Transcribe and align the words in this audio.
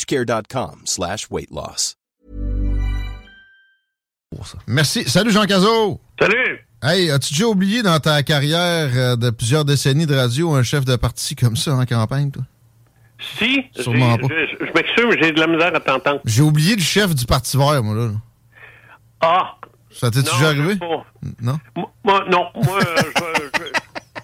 plushcare.com 0.00 0.82
slash 0.84 1.28
weight 1.30 1.50
loss. 1.50 1.96
Merci. 4.68 5.02
Salut 5.08 5.32
Jean 5.32 5.44
Cazot. 5.46 6.00
Salut. 6.20 6.64
Hey, 6.82 7.10
as-tu 7.10 7.34
déjà 7.34 7.46
oublié 7.46 7.82
dans 7.82 7.98
ta 7.98 8.22
carrière 8.22 8.88
euh, 8.94 9.16
de 9.16 9.30
plusieurs 9.30 9.64
décennies 9.64 10.06
de 10.06 10.14
radio 10.14 10.54
un 10.54 10.62
chef 10.62 10.84
de 10.84 10.94
parti 10.96 11.34
comme 11.34 11.56
ça 11.56 11.74
en 11.74 11.84
campagne, 11.84 12.30
toi? 12.30 12.42
Si, 13.38 13.64
Sûrement 13.74 14.16
pas. 14.16 14.28
je, 14.30 14.64
je 14.64 14.72
m'excuse, 14.72 15.04
mais 15.10 15.22
j'ai 15.22 15.32
de 15.32 15.40
la 15.40 15.46
misère 15.48 15.74
à 15.74 15.80
t'entendre. 15.80 16.20
J'ai 16.24 16.42
oublié 16.42 16.74
le 16.76 16.80
chef 16.80 17.14
du 17.14 17.26
Parti 17.26 17.58
vert, 17.58 17.82
moi, 17.82 17.94
là. 17.94 18.10
Ah! 19.20 19.56
Ça 19.92 20.10
t'est 20.10 20.20
non, 20.22 20.32
déjà 20.32 20.48
arrivé? 20.48 20.76
pas. 20.76 21.04
Non? 21.42 21.58
Moi, 21.76 21.92
moi, 22.04 22.24
non, 22.30 22.46
moi, 22.54 22.78
euh, 22.78 23.02
je, 23.18 23.64
je- 23.64 23.72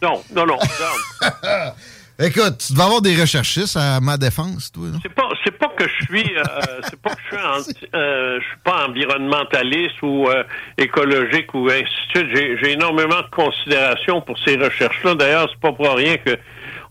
non, 0.03 0.23
non, 0.35 0.47
non, 0.47 0.57
regarde. 0.57 1.75
Écoute, 2.19 2.59
tu 2.67 2.73
devais 2.73 2.85
avoir 2.85 3.03
des 3.03 3.15
recherchistes 3.21 3.77
à 3.77 4.01
ma 4.01 4.17
défense, 4.17 4.73
toi. 4.73 4.85
C'est 5.03 5.13
pas, 5.15 5.29
c'est 5.45 5.59
pas 5.59 5.69
que 5.77 5.85
je 5.87 6.05
suis, 6.07 6.33
euh, 6.37 6.43
c'est 6.85 6.99
pas 7.01 7.11
que 7.15 7.21
je 7.31 7.37
suis, 7.37 7.47
anti- 7.47 7.87
euh, 7.95 8.39
je 8.41 8.45
suis 8.47 8.59
pas 8.65 8.87
environnementaliste 8.89 10.01
ou 10.03 10.27
euh, 10.29 10.43
écologique 10.79 11.53
ou 11.53 11.69
ainsi 11.69 11.83
de 12.15 12.19
suite. 12.19 12.27
J'ai, 12.35 12.57
j'ai 12.63 12.73
énormément 12.73 13.21
de 13.21 13.31
considération 13.31 14.23
pour 14.23 14.39
ces 14.47 14.57
recherches-là. 14.57 15.15
D'ailleurs, 15.15 15.49
c'est 15.51 15.61
pas 15.61 15.73
pour 15.73 15.91
rien 15.95 16.17
que 16.17 16.39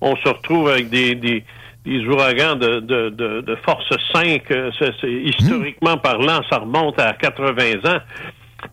on 0.02 0.16
se 0.18 0.28
retrouve 0.28 0.70
avec 0.70 0.90
des, 0.90 1.16
des, 1.16 1.44
des 1.86 2.06
ouragans 2.06 2.56
de, 2.56 2.80
de, 2.82 3.10
de, 3.10 3.42
de 3.42 3.56
force 3.66 3.90
5. 4.14 4.44
euh, 4.52 4.70
c'est- 4.78 4.94
historiquement 5.12 5.98
parlant, 5.98 6.42
ça 6.52 6.60
remonte 6.60 7.00
à 7.00 7.14
80 7.14 7.78
ans. 7.86 8.00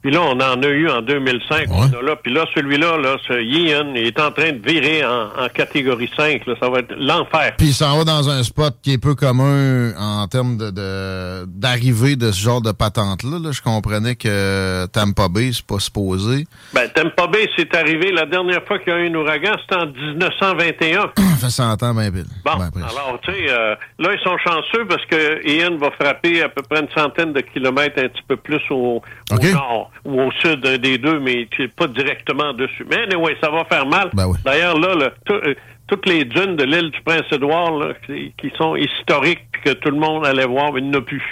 Puis 0.03 0.11
là, 0.11 0.21
on 0.21 0.33
en 0.33 0.61
a 0.63 0.67
eu 0.67 0.89
en 0.91 1.01
2005. 1.01 1.69
On 1.71 1.83
a 1.85 2.03
là. 2.03 2.17
Puis 2.17 2.33
là, 2.33 2.45
celui-là, 2.57 2.99
là, 2.99 3.17
ce 3.27 3.41
Ian, 3.41 3.93
il 3.95 4.09
est 4.09 4.19
en 4.19 4.33
train 4.33 4.51
de 4.51 4.59
virer 4.59 5.05
en, 5.05 5.45
en 5.45 5.49
catégorie 5.49 6.11
5. 6.17 6.45
Là. 6.45 6.55
Ça 6.61 6.69
va 6.69 6.81
être 6.81 6.93
l'enfer. 6.99 7.55
Puis 7.57 7.69
il 7.69 7.73
s'en 7.73 7.99
va 7.99 8.03
dans 8.05 8.29
un 8.29 8.43
spot 8.43 8.75
qui 8.83 8.95
est 8.95 8.99
peu 8.99 9.15
commun 9.15 9.93
en 9.97 10.27
termes 10.27 10.57
de, 10.57 11.45
d'arrivée 11.47 12.17
de, 12.17 12.33
ce 12.33 12.43
genre 12.43 12.61
de 12.61 12.73
patente-là. 12.73 13.39
là. 13.41 13.53
Je 13.53 13.63
comprenais 13.63 14.17
que 14.17 14.87
Tampa 14.87 15.29
Bay, 15.29 15.51
c'est 15.53 15.65
pas 15.65 15.79
supposé. 15.79 16.47
Ben, 16.75 16.89
Tampa 16.93 17.29
Bay, 17.29 17.49
c'est 17.57 17.73
arrivé 17.77 18.11
la 18.11 18.27
dernière 18.27 18.65
fois 18.65 18.81
qu'il 18.81 18.93
y 18.93 18.97
a 18.97 18.99
eu 18.99 19.09
un 19.09 19.15
ouragan, 19.15 19.53
c'était 19.61 19.81
en 19.81 19.87
1921. 19.87 21.13
Ça 21.17 21.47
fait 21.47 21.51
100 21.51 21.83
ans, 21.85 21.95
ben. 21.95 22.11
Bon, 22.45 22.51
Ben, 22.57 22.71
alors, 22.83 23.19
tu 23.23 23.33
sais, 23.33 23.51
euh, 23.51 23.77
là, 24.01 24.11
ils 24.13 24.21
sont 24.25 24.37
chanceux 24.39 24.85
parce 24.89 25.05
que 25.07 25.47
Ian 25.49 25.77
va 25.77 25.93
frapper 25.93 26.43
à 26.43 26.49
peu 26.49 26.63
près 26.63 26.81
une 26.81 26.91
centaine 26.91 27.33
de 27.33 27.41
kilomètres 27.41 28.03
un 28.03 28.09
petit 28.09 28.23
peu 28.27 28.37
plus 28.37 28.61
au, 28.71 29.01
au 29.31 29.53
nord 29.53 29.92
ou 30.05 30.21
au 30.21 30.31
sud 30.41 30.61
des 30.61 30.99
deux, 30.99 31.21
mais 31.21 31.49
pas 31.77 31.87
directement 31.87 32.53
dessus. 32.53 32.85
Mais 32.91 33.03
anyway, 33.03 33.37
ça 33.43 33.51
va 33.51 33.65
faire 33.67 33.87
mal. 33.87 34.11
Ben 34.13 34.27
oui. 34.27 34.39
D'ailleurs, 34.45 34.79
là, 34.79 34.95
le- 34.95 35.13
tout- 35.25 35.35
euh, 35.49 35.55
toutes 35.89 36.07
les 36.09 36.25
dunes 36.25 36.57
de 36.57 36.65
l'île 36.65 36.91
du 36.91 37.01
Prince-Édouard, 37.03 37.93
qui, 38.07 38.53
sont 38.57 38.77
historiques, 38.77 39.41
que 39.65 39.71
tout 39.73 39.91
le 39.91 39.99
monde 39.99 40.25
allait 40.27 40.47
voir, 40.47 40.73
mais 40.73 40.81
il 40.81 40.89
n'y 40.91 40.97
en 40.97 41.01
a 41.01 41.03
plus. 41.03 41.23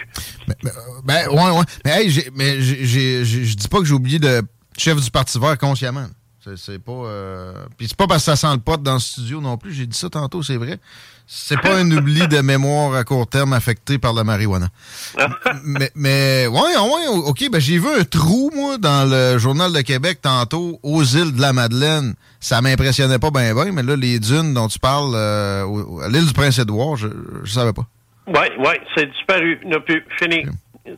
Ben, 1.05 1.29
ouais, 1.31 1.51
ouais. 1.59 1.65
Mais, 1.85 2.03
hey, 2.03 2.11
je 2.11 3.55
dis 3.57 3.69
pas 3.69 3.79
que 3.79 3.85
j'ai 3.87 3.95
oublié 3.95 4.19
le 4.21 4.43
chef 4.79 5.01
du 5.03 5.11
Parti 5.11 5.39
vert 5.39 5.57
consciemment. 5.59 6.07
C'est, 6.57 6.79
pas. 6.79 6.93
euh, 6.93 7.53
Puis 7.77 7.89
c'est 7.89 7.97
pas 7.97 8.07
parce 8.07 8.25
que 8.25 8.35
ça 8.35 8.37
sent 8.37 8.53
le 8.55 8.61
pot 8.61 8.83
dans 8.83 8.95
le 8.95 8.99
studio 8.99 9.41
non 9.41 9.57
plus. 9.59 9.73
J'ai 9.73 9.87
dit 9.87 9.97
ça 9.97 10.09
tantôt, 10.09 10.43
c'est 10.43 10.57
vrai. 10.57 10.79
C'est 11.27 11.61
pas 11.61 11.77
un 11.77 11.89
oubli 11.93 12.27
de 12.27 12.41
mémoire 12.41 12.95
à 12.95 13.05
court 13.05 13.27
terme 13.29 13.53
affecté 13.53 13.99
par 13.99 14.13
la 14.15 14.25
marijuana. 14.25 14.69
mais, 15.65 15.91
mais, 15.95 16.47
ouais, 16.49 16.59
ouais, 16.77 17.07
OK. 17.25 17.49
Ben, 17.53 17.61
j'ai 17.61 17.79
vu 17.79 17.87
un 17.89 18.05
trou, 18.05 18.51
moi, 18.55 18.79
dans 18.79 19.09
le 19.09 19.39
Journal 19.39 19.73
de 19.73 19.81
Québec 19.83 20.19
tantôt, 20.23 20.81
aux 20.83 21.05
îles 21.05 21.33
de 21.33 21.41
la 21.41 21.53
Madeleine. 21.53 22.15
Ça 22.41 22.61
m'impressionnait 22.63 23.19
pas 23.19 23.31
bien, 23.31 23.55
bien, 23.55 23.71
mais 23.71 23.83
là, 23.83 23.95
les 23.95 24.19
dunes 24.19 24.55
dont 24.55 24.67
tu 24.67 24.79
parles, 24.79 25.13
euh, 25.15 25.65
à 26.03 26.09
l'île 26.09 26.27
du 26.27 26.33
Prince-Édouard, 26.33 26.97
je, 26.97 27.09
je 27.45 27.53
savais 27.53 27.73
pas. 27.75 27.87
Oui, 28.27 28.47
oui, 28.59 28.73
c'est 28.97 29.07
disparu. 29.13 29.61
Il 29.63 29.69
n'a 29.69 29.81
plus 29.81 30.03
fini. 30.19 30.45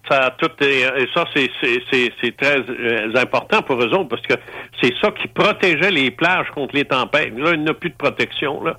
Ça 0.08 0.34
tout 0.38 0.50
est- 0.60 0.82
et 1.02 1.08
ça, 1.14 1.24
c'est, 1.34 1.50
c'est, 1.60 1.82
c'est, 1.90 2.12
c'est 2.20 2.36
très 2.36 2.58
euh, 2.58 3.12
important 3.16 3.62
pour 3.62 3.76
eux 3.82 3.88
autres 3.94 4.08
parce 4.08 4.22
que 4.22 4.34
c'est 4.80 4.92
ça 5.00 5.10
qui 5.10 5.28
protégeait 5.28 5.90
les 5.90 6.10
plages 6.10 6.48
contre 6.54 6.74
les 6.74 6.84
tempêtes. 6.84 7.32
Là, 7.38 7.52
il 7.54 7.62
n'y 7.62 7.70
a 7.70 7.74
plus 7.74 7.90
de 7.90 7.96
protection. 7.96 8.62
Là. 8.64 8.76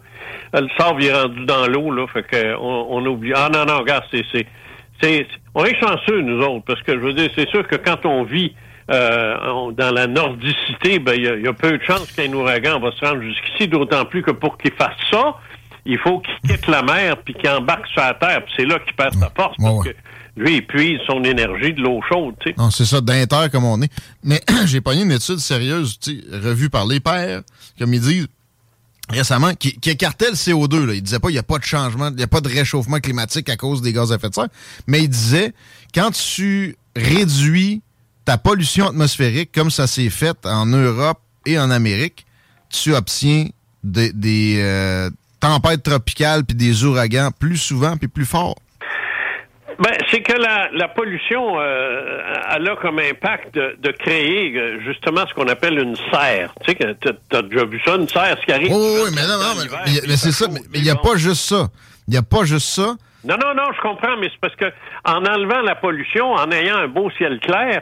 Le 0.53 0.67
sable 0.77 1.03
est 1.03 1.13
rendu 1.13 1.45
dans 1.45 1.67
l'eau, 1.67 1.91
là, 1.91 2.05
fait 2.07 2.23
que 2.23 2.55
on, 2.57 2.87
on 2.97 3.05
oublie. 3.05 3.33
Ah 3.35 3.49
non, 3.53 3.65
non, 3.65 3.79
regarde, 3.79 4.03
c'est, 4.11 4.23
c'est, 4.31 4.45
c'est, 5.01 5.27
on 5.55 5.65
est 5.65 5.79
chanceux, 5.79 6.21
nous 6.21 6.41
autres, 6.43 6.63
parce 6.65 6.81
que 6.83 6.93
je 6.93 6.99
veux 6.99 7.13
dire, 7.13 7.29
c'est 7.35 7.49
sûr 7.49 7.67
que 7.67 7.75
quand 7.75 8.05
on 8.05 8.23
vit 8.23 8.53
euh, 8.91 9.35
on- 9.45 9.71
dans 9.71 9.91
la 9.93 10.07
nordicité, 10.07 10.99
ben 10.99 11.13
il 11.15 11.23
y, 11.23 11.27
a- 11.29 11.35
il 11.35 11.43
y 11.43 11.47
a 11.47 11.53
peu 11.53 11.77
de 11.77 11.83
chances 11.83 12.11
qu'un 12.11 12.31
ouragan 12.33 12.79
va 12.79 12.91
se 12.91 13.05
rendre 13.05 13.21
jusqu'ici, 13.21 13.67
d'autant 13.69 14.03
plus 14.05 14.21
que 14.23 14.31
pour 14.31 14.57
qu'il 14.57 14.73
fasse 14.73 14.97
ça, 15.09 15.35
il 15.85 15.97
faut 15.97 16.19
qu'il 16.19 16.35
quitte 16.49 16.67
la 16.67 16.81
mer 16.81 17.15
puis 17.17 17.33
qu'il 17.33 17.49
embarque 17.49 17.87
sur 17.87 18.01
la 18.01 18.13
terre. 18.13 18.43
Puis 18.43 18.53
c'est 18.57 18.65
là 18.65 18.79
qu'il 18.79 18.93
perd 18.93 19.13
sa 19.13 19.29
force 19.35 19.55
parce 19.57 19.87
que 19.87 19.95
lui, 20.35 20.55
il 20.57 20.65
puise 20.65 20.99
son 21.05 21.23
énergie 21.23 21.73
de 21.73 21.81
l'eau 21.81 22.01
chaude, 22.09 22.35
tu 22.39 22.49
sais. 22.49 22.55
Non, 22.57 22.71
c'est 22.71 22.85
ça, 22.85 23.01
d'inter 23.01 23.47
comme 23.51 23.65
on 23.65 23.81
est. 23.81 23.91
Mais 24.23 24.41
j'ai 24.65 24.81
pogné 24.81 25.03
une 25.03 25.11
étude 25.11 25.37
sérieuse, 25.37 25.99
revue 26.31 26.69
par 26.69 26.87
les 26.87 26.99
pairs, 26.99 27.41
comme 27.77 27.93
ils 27.93 28.01
disent 28.01 28.27
récemment, 29.09 29.53
qui, 29.53 29.77
qui 29.79 29.91
écartait 29.91 30.29
le 30.29 30.35
CO2. 30.35 30.85
Là. 30.85 30.93
Ils 30.93 31.03
disaient 31.03 31.19
pas 31.19 31.27
qu'il 31.27 31.35
n'y 31.35 31.39
a 31.39 31.43
pas 31.43 31.59
de 31.59 31.63
changement, 31.63 32.09
il 32.09 32.15
n'y 32.15 32.23
a 32.23 32.27
pas 32.27 32.41
de 32.41 32.49
réchauffement 32.49 32.99
climatique 32.99 33.49
à 33.49 33.57
cause 33.57 33.81
des 33.81 33.93
gaz 33.93 34.11
à 34.11 34.15
effet 34.15 34.29
de 34.29 34.33
serre. 34.33 34.47
Mais 34.87 35.03
ils 35.03 35.09
disaient, 35.09 35.53
quand 35.93 36.11
tu 36.11 36.77
réduis 36.95 37.81
ta 38.25 38.37
pollution 38.37 38.87
atmosphérique, 38.87 39.51
comme 39.53 39.69
ça 39.69 39.85
s'est 39.87 40.09
fait 40.09 40.37
en 40.45 40.65
Europe 40.65 41.19
et 41.45 41.59
en 41.59 41.69
Amérique, 41.69 42.25
tu 42.69 42.95
obtiens 42.95 43.47
des, 43.83 44.55
euh, 44.59 45.09
tempêtes 45.39 45.83
tropicales 45.83 46.45
puis 46.45 46.55
des 46.55 46.85
ouragans 46.85 47.29
plus 47.37 47.57
souvent 47.57 47.97
puis 47.97 48.07
plus 48.07 48.25
forts. 48.25 48.55
Ben, 49.79 49.91
c'est 50.11 50.21
que 50.21 50.33
la, 50.33 50.69
la 50.73 50.87
pollution, 50.87 51.59
euh, 51.59 52.21
elle 52.55 52.67
a 52.69 52.75
comme 52.75 52.99
impact 52.99 53.53
de, 53.55 53.75
de 53.79 53.91
créer 53.91 54.55
euh, 54.57 54.79
justement 54.85 55.25
ce 55.27 55.33
qu'on 55.33 55.47
appelle 55.47 55.79
une 55.79 55.95
serre. 56.11 56.53
Tu 56.65 56.71
sais, 56.73 56.95
t'as- 57.29 57.41
déjà 57.41 57.65
vu 57.65 57.81
ça, 57.85 57.95
une 57.95 58.07
serre, 58.07 58.37
ce 58.39 58.45
qui 58.45 58.51
arrive. 58.51 58.71
Oui, 58.71 59.01
oui, 59.05 59.09
mais 59.15 59.21
non, 59.23 59.39
non, 59.39 59.79
mais, 60.07 60.15
c'est 60.17 60.31
ça. 60.31 60.47
Mais 60.49 60.59
il 60.75 60.83
n'y 60.83 60.89
a 60.89 60.95
pas 60.95 61.15
juste 61.15 61.45
ça. 61.45 61.67
Il 62.07 62.11
n'y 62.11 62.17
a 62.17 62.21
pas 62.23 62.43
juste 62.43 62.67
ça. 62.67 62.95
Non, 63.25 63.35
non, 63.41 63.53
non, 63.55 63.71
je 63.75 63.81
comprends, 63.81 64.17
mais 64.19 64.29
c'est 64.29 64.39
parce 64.41 64.55
que 64.55 64.65
en 65.05 65.25
enlevant 65.25 65.61
la 65.61 65.75
pollution, 65.75 66.33
en 66.33 66.51
ayant 66.51 66.77
un 66.77 66.87
beau 66.87 67.09
ciel 67.11 67.39
clair, 67.39 67.81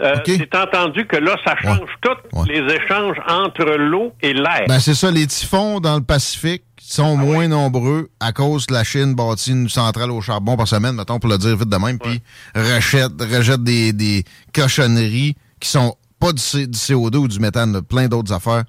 euh, 0.00 0.14
c'est 0.26 0.54
entendu 0.54 1.06
que 1.06 1.16
là, 1.16 1.36
ça 1.44 1.54
change 1.56 1.88
tout 2.02 2.44
les 2.46 2.60
échanges 2.74 3.16
entre 3.28 3.64
l'eau 3.76 4.12
et 4.22 4.32
l'air. 4.34 4.64
Ben, 4.68 4.78
c'est 4.80 4.94
ça, 4.94 5.10
les 5.10 5.26
typhons 5.26 5.80
dans 5.80 5.96
le 5.96 6.02
Pacifique 6.04 6.62
sont 6.94 7.16
moins 7.16 7.48
nombreux 7.48 8.10
à 8.20 8.32
cause 8.32 8.66
que 8.66 8.74
la 8.74 8.84
Chine 8.84 9.14
bâtit 9.14 9.50
une 9.52 9.68
centrale 9.68 10.10
au 10.10 10.20
charbon 10.20 10.56
par 10.56 10.68
semaine, 10.68 10.94
mettons, 10.94 11.18
pour 11.18 11.30
le 11.30 11.38
dire 11.38 11.56
vite 11.56 11.68
de 11.68 11.76
même, 11.76 11.98
puis 11.98 12.20
rejette, 12.54 13.12
rejette 13.20 13.62
des, 13.62 13.92
des 13.92 14.24
cochonneries 14.54 15.36
qui 15.60 15.68
sont 15.68 15.96
pas 16.20 16.32
du, 16.32 16.68
du 16.68 16.78
CO2 16.78 17.16
ou 17.16 17.26
du 17.28 17.40
méthane, 17.40 17.72
là, 17.72 17.82
plein 17.82 18.06
d'autres 18.06 18.32
affaires 18.32 18.62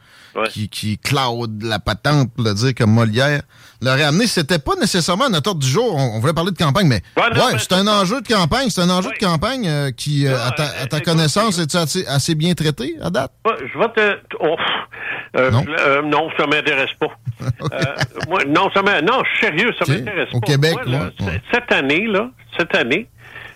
qui, 0.50 0.70
qui 0.70 0.98
cloud 0.98 1.62
la 1.62 1.78
patente, 1.78 2.34
pour 2.34 2.44
le 2.44 2.54
dire 2.56 2.74
comme 2.74 2.90
Molière 2.92 3.44
l'aurait 3.80 4.04
amené. 4.06 4.26
C'était 4.26 4.58
pas 4.58 4.74
nécessairement 4.82 5.30
notre 5.30 5.50
ordre 5.50 5.62
du 5.62 5.68
jour. 5.68 5.94
On, 5.96 6.16
on 6.16 6.20
voulait 6.20 6.34
parler 6.34 6.50
de 6.50 6.58
campagne, 6.58 6.88
mais 6.88 7.04
Ouais, 7.16 7.30
ouais, 7.38 7.60
c'est 7.60 7.74
un 7.74 7.86
enjeu 7.86 8.22
de 8.22 8.28
campagne. 8.28 8.72
C'est 8.72 8.82
un 8.82 8.90
enjeu 8.90 9.12
de 9.12 9.24
campagne 9.24 9.68
euh, 9.68 9.92
qui, 9.92 10.26
euh, 10.26 10.44
à 10.44 10.50
ta, 10.52 10.64
à 10.82 10.88
ta 10.88 11.00
connaissance, 11.02 11.60
est 11.60 11.76
assez, 11.76 12.08
assez 12.08 12.34
bien 12.34 12.56
traité 12.56 12.96
à 13.00 13.12
date? 13.12 13.32
Ouais, 13.46 13.54
Je 13.72 13.78
vais 13.78 13.90
te. 13.90 14.18
oh, 14.40 14.56
euh, 15.36 15.52
Non. 15.52 15.64
euh, 15.80 16.02
non, 16.02 16.30
ça 16.38 16.48
m'intéresse 16.48 16.94
pas. 17.00 17.08
Euh, 17.74 17.96
moi, 18.30 18.40
non, 18.48 18.70
ça. 18.74 18.82
Non, 19.02 19.22
sérieux, 19.42 19.72
ça 19.80 19.92
m'intéresse 19.92 20.30
Au 20.34 20.40
pas. 20.40 20.48
Québec, 20.48 20.74
Moi, 20.74 20.84
là, 20.86 21.12
ouais, 21.22 21.42
Cette 21.52 21.72
année, 21.72 22.06
là, 22.08 22.30
cette 22.58 22.76
année, 22.76 23.08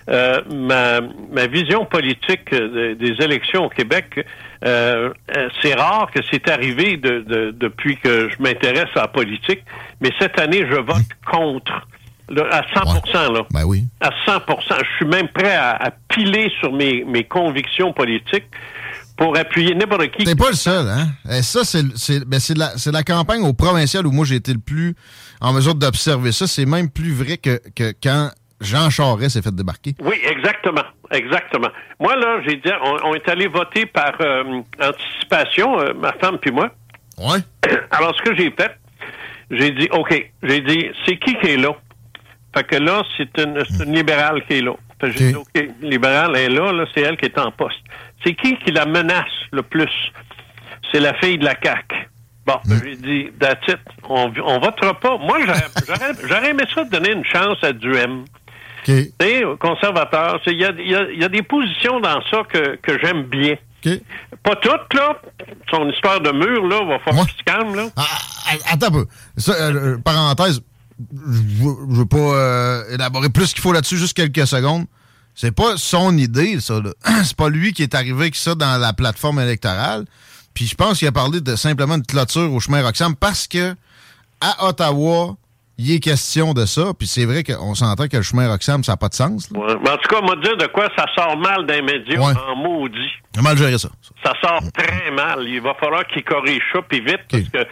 euh, 0.10 0.42
ma, 0.54 1.02
ma 1.32 1.48
vision 1.48 1.86
politique 1.86 2.54
des 2.54 3.16
élections 3.24 3.66
au 3.66 3.70
Québec, 3.70 4.26
euh, 4.66 5.14
c'est 5.62 5.74
rare 5.76 6.10
que 6.14 6.20
c'est 6.32 6.50
arrivé 6.50 6.98
de, 6.98 7.52
depuis 7.52 7.98
que 7.98 8.30
je 8.30 8.42
m'intéresse 8.42 8.90
à 8.96 9.02
la 9.02 9.08
politique, 9.08 9.62
mais 10.02 10.10
cette 10.20 10.40
année, 10.40 10.66
je 10.70 10.76
vote 10.78 11.06
contre. 11.32 11.88
à 12.30 12.62
100% 12.62 13.34
là. 13.34 13.42
Ben 13.52 13.64
oui. 13.66 13.84
À 14.02 14.10
100% 14.26 14.60
Je 14.80 14.96
suis 14.98 15.06
même 15.06 15.28
prêt 15.30 15.56
à, 15.56 15.92
piler 16.10 16.52
sur 16.60 16.72
mes, 16.74 17.04
mes 17.06 17.24
convictions 17.24 17.94
politiques 17.94 18.48
pour 19.18 19.36
appuyer 19.36 19.74
n'importe 19.76 20.12
qui. 20.12 20.24
T'es 20.24 20.36
pas 20.36 20.50
le 20.50 20.56
seul, 20.56 20.88
hein? 20.88 21.08
Et 21.30 21.42
ça, 21.42 21.64
c'est 21.64 21.84
ben 22.26 22.40
la, 22.56 22.72
la 22.92 23.04
campagne 23.04 23.42
au 23.42 23.54
provincial 23.54 24.06
où 24.06 24.12
moi 24.12 24.26
j'ai 24.26 24.36
été 24.36 24.54
le 24.54 24.60
plus 24.60 24.96
en 25.42 25.54
mesure 25.54 25.76
d'observer 25.76 26.32
ça. 26.32 26.48
C'est 26.48 26.66
même 26.66 26.90
plus 26.90 27.14
vrai 27.14 27.38
que, 27.38 27.60
que 27.76 27.94
quand 28.02 28.30
Jean 28.62 28.90
Charest 28.90 29.32
s'est 29.32 29.42
fait 29.42 29.54
débarquer. 29.54 29.96
Oui, 30.02 30.16
exactement. 30.24 30.84
Exactement. 31.12 31.70
Moi, 32.00 32.16
là, 32.16 32.42
j'ai 32.46 32.58
dit, 32.58 32.70
on, 33.04 33.14
est 33.14 33.28
allé 33.30 33.48
voter 33.48 33.86
par 33.86 34.14
euh, 34.20 34.62
anticipation, 34.82 35.80
euh, 35.80 35.94
ma 35.94 36.14
femme 36.14 36.38
puis 36.38 36.52
moi. 36.52 36.70
Ouais. 37.18 37.40
Alors, 37.92 38.16
ce 38.16 38.22
que 38.24 38.36
j'ai 38.36 38.52
fait, 38.52 38.72
j'ai 39.52 39.72
dit, 39.72 39.88
OK, 39.92 40.32
j'ai 40.44 40.62
dit, 40.62 40.88
c'est 41.06 41.18
qui 41.18 41.36
qui 41.36 41.48
est 41.48 41.58
là? 41.58 41.72
Fait 42.56 42.64
que 42.64 42.76
là, 42.76 43.04
c'est 43.16 43.38
une, 43.38 43.64
une 43.80 43.96
libérale 43.96 44.44
qui 44.48 44.56
est 44.56 44.62
là. 44.62 44.74
Fait 45.00 45.12
que 45.12 45.18
j'ai 45.18 45.32
dit, 45.32 45.36
OK, 45.36 45.70
libérale 45.82 46.36
est 46.36 46.50
là, 46.50 46.72
là, 46.72 46.86
c'est 46.94 47.02
elle 47.02 47.18
qui 47.18 47.26
est 47.26 47.38
en 47.38 47.52
poste. 47.52 47.80
C'est 48.24 48.34
qui 48.34 48.58
qui 48.58 48.72
la 48.72 48.86
menace 48.86 49.26
le 49.52 49.64
plus? 49.64 50.12
C'est 50.92 51.00
la 51.00 51.14
fille 51.16 51.38
de 51.38 51.46
la 51.46 51.56
CAQ. 51.62 52.10
Bon, 52.46 52.60
mm. 52.66 52.76
j'ai 52.84 52.96
dit, 52.96 53.30
that's 53.40 53.68
it. 53.68 53.80
On, 54.08 54.32
on 54.44 54.60
votera 54.60 54.94
pas. 55.00 55.18
Moi, 55.18 55.40
j'aurais 56.24 56.50
aimé 56.50 56.64
ça 56.74 56.84
donner 56.86 57.12
une 57.12 57.26
chance 57.26 57.58
à 57.62 57.74
Duhem. 57.74 58.26
Okay. 58.88 59.12
conservateur, 59.60 60.40
il 60.48 60.54
y 60.54 60.64
a, 60.64 60.72
y 60.72 61.24
a, 61.26 61.28
des 61.28 61.42
positions 61.42 62.00
dans 62.00 62.22
ça 62.32 62.44
que, 62.50 62.78
que 62.78 62.98
j'aime 63.00 63.24
bien. 63.24 63.58
Pas 64.44 64.56
toutes, 64.56 64.94
là. 64.94 65.22
Son 65.70 65.90
histoire 65.90 66.22
de 66.22 66.32
mur, 66.32 66.66
là, 66.68 66.84
va 66.86 67.00
falloir 67.00 67.28
qu'il 67.28 67.38
se 67.38 67.44
calme, 67.44 67.76
là. 67.76 67.88
Ah, 67.96 68.04
ah, 68.48 68.74
attends 68.74 68.88
un 68.88 68.92
peu. 68.92 69.06
Ça, 69.38 69.54
euh, 69.54 69.74
euh, 69.74 69.98
parenthèse, 69.98 70.62
je 71.00 71.98
veux 71.98 72.06
pas 72.06 72.18
euh, 72.18 72.94
élaborer 72.94 73.30
plus 73.30 73.54
qu'il 73.54 73.62
faut 73.62 73.74
là-dessus, 73.74 73.98
juste 73.98 74.16
quelques 74.16 74.48
secondes. 74.48 74.86
C'est 75.40 75.56
pas 75.56 75.78
son 75.78 76.18
idée, 76.18 76.60
ça. 76.60 76.82
C'est 77.24 77.38
pas 77.38 77.50
lui 77.50 77.72
qui 77.72 77.84
est 77.84 77.94
arrivé 77.94 78.22
avec 78.22 78.36
ça 78.36 78.56
dans 78.56 78.82
la 78.82 78.92
plateforme 78.92 79.40
électorale. 79.40 80.06
Puis 80.56 80.66
je 80.66 80.74
pense 80.74 80.98
qu'il 80.98 81.08
a 81.08 81.12
parlé 81.12 81.42
de 81.42 81.56
simplement 81.56 82.00
de 82.00 82.06
clôture 82.08 82.52
au 82.52 82.60
chemin 82.60 82.82
Roxham 82.82 83.16
parce 83.16 83.48
que 83.48 83.76
à 84.42 84.66
Ottawa, 84.68 85.36
il 85.78 85.92
est 85.92 86.00
question 86.00 86.56
de 86.56 86.66
ça. 86.66 86.92
Puis 86.98 87.08
c'est 87.08 87.26
vrai 87.26 87.44
qu'on 87.44 87.76
s'entend 87.76 88.08
que 88.08 88.18
le 88.18 88.24
chemin 88.24 88.50
Roxham, 88.50 88.84
ça 88.84 88.94
n'a 88.94 88.98
pas 88.98 89.10
de 89.10 89.14
sens. 89.14 89.52
Mais 89.52 89.60
en 89.60 89.98
tout 89.98 90.10
cas, 90.10 90.22
on 90.24 90.26
m'a 90.26 90.36
dit 90.38 90.58
de 90.58 90.66
quoi 90.74 90.90
ça 90.98 91.06
sort 91.16 91.38
mal 91.38 91.68
d'un 91.68 91.84
médium 91.84 92.24
en 92.24 92.56
maudit. 92.56 93.12
Il 93.36 93.40
a 93.40 93.44
mal 93.44 93.58
géré 93.60 93.78
ça. 93.78 93.90
Ça 94.24 94.34
sort 94.42 94.64
très 94.74 95.12
mal. 95.12 95.44
Il 95.48 95.62
va 95.62 95.76
falloir 95.76 96.08
qu'il 96.08 96.24
corrige 96.24 96.64
ça, 96.74 96.80
puis 96.82 97.00
vite, 97.00 97.22
parce 97.30 97.44
que 97.44 97.70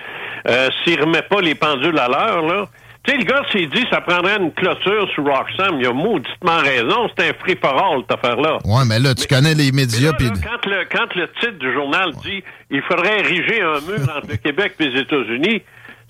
euh, 0.47 0.69
s'il 0.83 1.01
remet 1.01 1.23
pas 1.23 1.41
les 1.41 1.55
pendules 1.55 1.97
à 1.97 2.07
l'heure, 2.07 2.43
là... 2.43 2.65
Tu 3.05 3.11
sais, 3.11 3.17
le 3.17 3.23
gars 3.23 3.41
s'est 3.51 3.67
dit 3.67 3.85
ça 3.91 4.01
prendrait 4.01 4.37
une 4.37 4.51
clôture 4.53 5.07
sur 5.13 5.23
Roxham. 5.25 5.79
Il 5.79 5.87
a 5.87 5.93
mauditement 5.93 6.57
raison. 6.59 7.09
C'est 7.15 7.29
un 7.29 7.33
free 7.33 7.57
for 7.61 7.77
all, 7.77 8.01
cette 8.01 8.17
affaire-là. 8.17 8.57
Ouais, 8.65 8.83
mais 8.87 8.99
là, 8.99 9.13
tu 9.13 9.27
connais 9.27 9.53
les 9.53 9.71
médias. 9.71 10.13
puis... 10.13 10.27
quand, 10.27 10.69
le, 10.69 10.85
quand 10.91 11.13
le 11.15 11.29
titre 11.39 11.59
du 11.59 11.73
journal 11.73 12.11
dit 12.23 12.43
il 12.71 12.81
faudrait 12.81 13.19
ériger 13.19 13.61
un 13.61 13.79
mur 13.81 14.01
entre 14.15 14.27
le 14.29 14.37
Québec 14.37 14.75
et 14.79 14.87
les 14.87 15.01
États-Unis, 15.01 15.61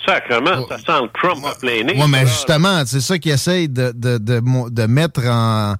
Sacrement, 0.05 0.67
ça 0.67 0.77
sent 0.77 1.01
le 1.03 1.09
Trump 1.19 1.45
à 1.45 1.55
plein 1.59 1.83
nez. 1.83 1.95
Oui, 1.97 2.09
mais 2.09 2.25
justement, 2.25 2.85
c'est 2.85 2.99
ça 2.99 3.17
qu'il 3.17 3.31
essaye 3.31 3.69
de, 3.69 3.91
de, 3.95 4.17
de, 4.17 4.41
de, 4.69 4.85
mettre 4.87 5.21
en 5.25 5.75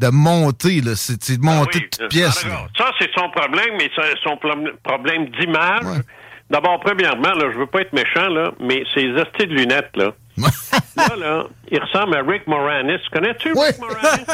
de 0.00 0.08
monter, 0.08 0.80
là. 0.82 0.92
C'est 0.94 1.38
de 1.38 1.44
monter 1.44 1.80
ah 1.82 1.96
toute 1.98 2.08
pièce. 2.08 2.46
Ça, 2.76 2.90
c'est 2.98 3.10
son 3.14 3.28
problème, 3.30 3.74
mais 3.78 3.90
c'est 3.94 4.14
son 4.22 4.36
problème 4.36 5.28
d'image. 5.40 6.02
D'abord, 6.50 6.78
premièrement, 6.80 7.34
là, 7.34 7.50
je 7.52 7.58
veux 7.58 7.66
pas 7.66 7.80
être 7.80 7.92
méchant, 7.92 8.28
là, 8.28 8.52
mais 8.60 8.84
ces 8.94 9.10
astuces 9.16 9.48
de 9.48 9.54
lunettes, 9.54 9.96
là. 9.96 10.12
Là, 10.38 11.16
là, 11.16 11.44
il 11.70 11.80
ressemble 11.80 12.16
à 12.16 12.22
Rick 12.22 12.46
Moranis. 12.46 13.00
Connais-tu 13.12 13.48
Rick 13.48 13.78
Moranis? 13.78 14.24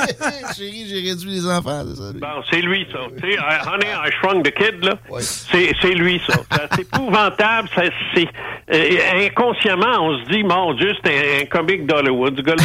Chérie, 0.56 0.86
j'ai 0.88 1.10
réduit 1.10 1.30
les 1.30 1.46
enfants, 1.46 1.84
c'est 1.86 1.96
ça. 1.96 2.12
Bon, 2.14 2.42
c'est 2.50 2.60
lui, 2.60 2.86
ça. 2.90 2.98
Tu 3.20 3.32
sais, 3.32 3.38
Honey, 3.38 3.86
I 3.86 4.10
Shrunk 4.20 4.44
the 4.44 4.50
Kid, 4.52 4.84
là. 4.84 4.94
C'est 5.20 5.94
lui, 5.94 6.20
ça. 6.26 6.34
c'est 6.74 6.82
épouvantable. 6.82 7.68
C'est, 8.14 8.28
euh, 8.72 9.26
inconsciemment, 9.26 10.00
on 10.00 10.24
se 10.24 10.30
dit, 10.30 10.42
mon 10.42 10.74
Dieu, 10.74 10.92
c'est 11.04 11.42
un, 11.42 11.46
comique 11.46 11.86
d'Hollywood. 11.86 12.36
Ce 12.36 12.42
gars-là, 12.42 12.64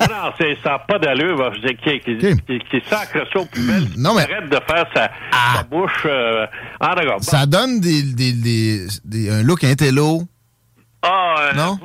non, 0.00 0.56
ça 0.62 0.70
n'a 0.70 0.78
pas 0.80 0.98
d'allure. 0.98 1.52
Qui, 1.82 2.00
qui, 2.00 2.16
qui, 2.18 2.58
qui, 2.70 2.82
sacre 2.88 3.26
ça 3.32 3.38
aux 3.38 3.46
poubelles. 3.46 3.88
Non, 3.96 4.14
mais... 4.14 4.22
Arrête 4.22 4.48
de 4.48 4.58
faire 4.66 4.86
sa, 4.94 5.10
ah. 5.32 5.56
sa 5.56 5.62
bouche. 5.62 6.06
Euh... 6.06 6.46
Ah, 6.80 6.94
d'accord. 6.94 7.22
Ça 7.22 7.46
donne 7.46 7.80
des, 7.80 8.02
des, 8.02 8.32
des, 8.32 8.86
des, 9.04 9.30
un 9.30 9.42
look 9.42 9.62
intello 9.64 10.22
ah, 11.02 11.34
euh, 11.40 11.52
non? 11.54 11.78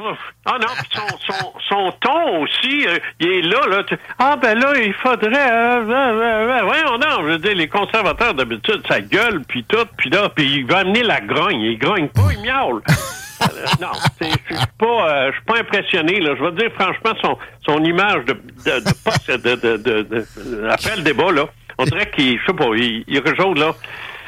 Ah 0.45 0.57
non, 0.59 0.67
son, 0.91 1.17
son, 1.25 1.53
son, 1.69 1.91
ton 2.01 2.41
aussi, 2.41 2.85
euh, 2.85 2.99
il 3.21 3.27
est 3.27 3.41
là, 3.43 3.65
là. 3.67 3.83
ah 4.19 4.35
ben 4.35 4.59
là, 4.59 4.73
il 4.77 4.93
faudrait... 4.93 5.51
Euh, 5.51 5.89
euh 5.89 6.61
voyons 6.65 6.97
non, 6.97 7.21
je 7.21 7.31
veux 7.31 7.37
dire, 7.37 7.55
les 7.55 7.69
conservateurs 7.69 8.33
d'habitude, 8.33 8.81
ça 8.87 8.99
gueule, 8.99 9.41
puis 9.47 9.63
tout, 9.63 9.85
puis 9.95 10.09
là, 10.09 10.27
puis 10.27 10.57
il 10.57 10.65
va 10.65 10.79
amener 10.79 11.01
la 11.03 11.21
grogne. 11.21 11.61
Il 11.61 11.77
grogne 11.77 12.09
pas, 12.09 12.27
il 12.33 12.41
miaule. 12.41 12.81
non, 13.81 13.87
je 14.19 14.25
suis 14.25 14.65
pas, 14.77 15.27
je 15.27 15.35
suis 15.35 15.45
pas 15.45 15.59
impressionné. 15.59 16.19
Là. 16.19 16.35
Je 16.37 16.43
veux 16.43 16.51
dire, 16.51 16.71
franchement, 16.77 17.13
son, 17.21 17.37
son 17.65 17.83
image 17.85 18.25
de, 18.25 18.33
de, 18.65 19.37
de, 19.37 19.55
de, 19.55 19.77
de, 19.77 20.01
de, 20.01 20.67
après 20.69 20.97
le 20.97 21.03
débat, 21.03 21.31
là, 21.31 21.45
on 21.77 21.85
dirait 21.85 22.09
qu'il, 22.11 22.37
je 22.37 22.45
sais 22.45 22.53
pas, 22.53 22.65
il, 22.75 23.05
il 23.07 23.19
rejoue, 23.19 23.53
là. 23.53 23.73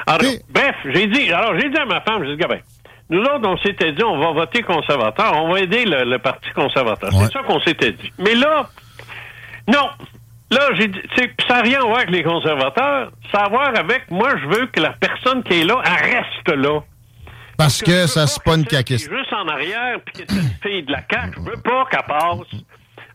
Alors, 0.07 0.31
bref, 0.49 0.75
j'ai 0.85 1.07
dit, 1.07 1.33
alors 1.33 1.59
j'ai 1.59 1.69
dit 1.69 1.77
à 1.77 1.85
ma 1.85 1.99
femme, 1.99 2.23
j'ai 2.23 2.37
dit, 2.37 2.43
ben, 2.47 2.61
nous 3.09 3.21
autres, 3.21 3.47
on 3.47 3.57
s'était 3.57 3.93
dit, 3.93 4.03
on 4.03 4.17
va 4.19 4.31
voter 4.31 4.63
conservateur, 4.63 5.33
on 5.41 5.51
va 5.51 5.61
aider 5.61 5.85
le, 5.85 6.17
Parti 6.17 6.49
conservateur. 6.51 7.09
C'est 7.13 7.31
ça 7.31 7.43
qu'on 7.43 7.59
s'était 7.61 7.93
dit. 7.93 8.11
Mais 8.17 8.35
là, 8.35 8.69
non. 9.67 9.89
Là, 10.49 10.69
j'ai 10.75 10.87
dit, 10.87 10.99
ça 11.47 11.55
n'a 11.55 11.61
rien 11.61 11.79
à 11.81 11.83
voir 11.83 11.97
avec 11.97 12.09
les 12.09 12.23
conservateurs. 12.23 13.11
Ça 13.31 13.39
a 13.39 13.45
à 13.45 13.49
voir 13.49 13.77
avec, 13.77 14.09
moi, 14.09 14.29
je 14.37 14.47
veux 14.47 14.67
que 14.67 14.79
la 14.79 14.91
personne 14.91 15.43
qui 15.43 15.61
est 15.61 15.63
là, 15.65 15.81
elle 15.85 16.15
reste 16.15 16.49
là. 16.49 16.79
Parce, 17.57 17.81
que, 17.81 18.07
ça, 18.07 18.27
c'est 18.27 18.43
pas 18.43 18.55
une 18.55 18.65
caquiste. 18.65 19.09
juste 19.11 19.33
en 19.33 19.47
arrière, 19.47 19.99
puis 20.05 20.23
une 20.29 20.51
fille 20.61 20.83
de 20.83 20.91
la 20.91 21.01
CAQ, 21.09 21.33
je 21.37 21.41
veux 21.41 21.61
pas 21.61 21.85
qu'elle 21.89 22.03
passe. 22.03 22.61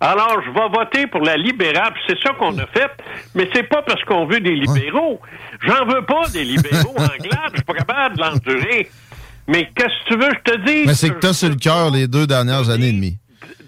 Alors, 0.00 0.42
je 0.44 0.50
vais 0.50 0.68
voter 0.68 1.06
pour 1.06 1.20
la 1.20 1.36
libérale. 1.36 1.94
C'est 2.08 2.20
ça 2.20 2.32
qu'on 2.32 2.58
a 2.58 2.66
fait. 2.66 2.90
Mais 3.36 3.48
c'est 3.54 3.62
pas 3.62 3.82
parce 3.82 4.02
qu'on 4.02 4.26
veut 4.26 4.40
des 4.40 4.56
libéraux. 4.56 5.20
J'en 5.60 5.84
veux 5.86 6.04
pas 6.04 6.28
des 6.32 6.42
libéraux 6.42 6.94
en 6.98 7.04
Je 7.04 7.54
suis 7.54 7.64
pas 7.64 7.74
capable 7.74 8.16
de 8.16 8.20
l'endurer. 8.20 8.90
Mais 9.46 9.70
qu'est-ce 9.74 10.04
que 10.04 10.14
tu 10.14 10.18
veux 10.18 10.30
que 10.30 10.38
je 10.46 10.52
te 10.52 10.66
dise? 10.66 10.86
Mais 10.86 10.94
c'est 10.94 11.10
que 11.10 11.18
t'as 11.18 11.32
sur 11.32 11.48
le 11.48 11.56
cœur 11.56 11.90
les 11.90 12.06
deux 12.06 12.26
dernières 12.26 12.70
années 12.70 12.88
et 12.88 12.92
demie. 12.92 13.18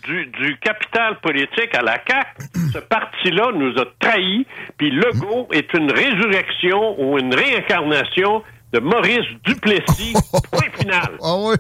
Du, 0.07 0.59
capital 0.61 1.19
politique 1.21 1.75
à 1.75 1.81
la 1.81 1.99
CAQ, 2.07 2.71
ce 2.75 2.79
parti-là 2.79 3.53
nous 3.55 3.73
a 3.81 3.87
trahis, 3.99 4.47
puis 4.77 4.91
Legault 4.91 5.49
est 5.51 5.73
une 5.73 5.91
résurrection 5.91 7.01
ou 7.01 7.19
une 7.19 7.35
réincarnation 7.35 8.43
de 8.75 8.81
Maurice 8.81 9.27
Duplessis, 9.45 10.13
point 10.53 10.71
final. 10.79 11.13
Ah 11.23 11.37
oui. 11.39 11.55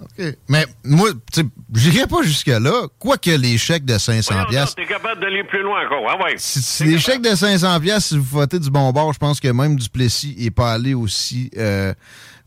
OK. 0.00 0.36
Mais 0.48 0.64
moi, 0.84 1.08
tu 1.32 1.42
j'irai 1.74 2.06
pas 2.06 2.22
jusque-là. 2.22 2.86
Quoique 2.98 3.30
les 3.30 3.58
chèques 3.58 3.84
de 3.84 3.98
500 3.98 4.34
Tu 4.48 4.74
T'es 4.76 4.86
capable 4.86 5.20
d'aller 5.20 5.42
plus 5.42 5.62
loin 5.62 5.84
encore. 5.84 6.06
Ah 6.08 6.22
ouais. 6.22 6.34
Si, 6.36 6.84
les 6.84 6.98
chèques 6.98 7.22
de 7.22 7.34
500 7.34 7.80
si 7.98 8.16
vous 8.16 8.22
votez 8.22 8.60
du 8.60 8.70
bon 8.70 8.92
bord, 8.92 9.12
je 9.12 9.18
pense 9.18 9.40
que 9.40 9.48
même 9.48 9.76
Duplessis 9.76 10.36
n'est 10.38 10.50
pas 10.52 10.72
allé 10.72 10.94
aussi 10.94 11.50
euh, 11.56 11.92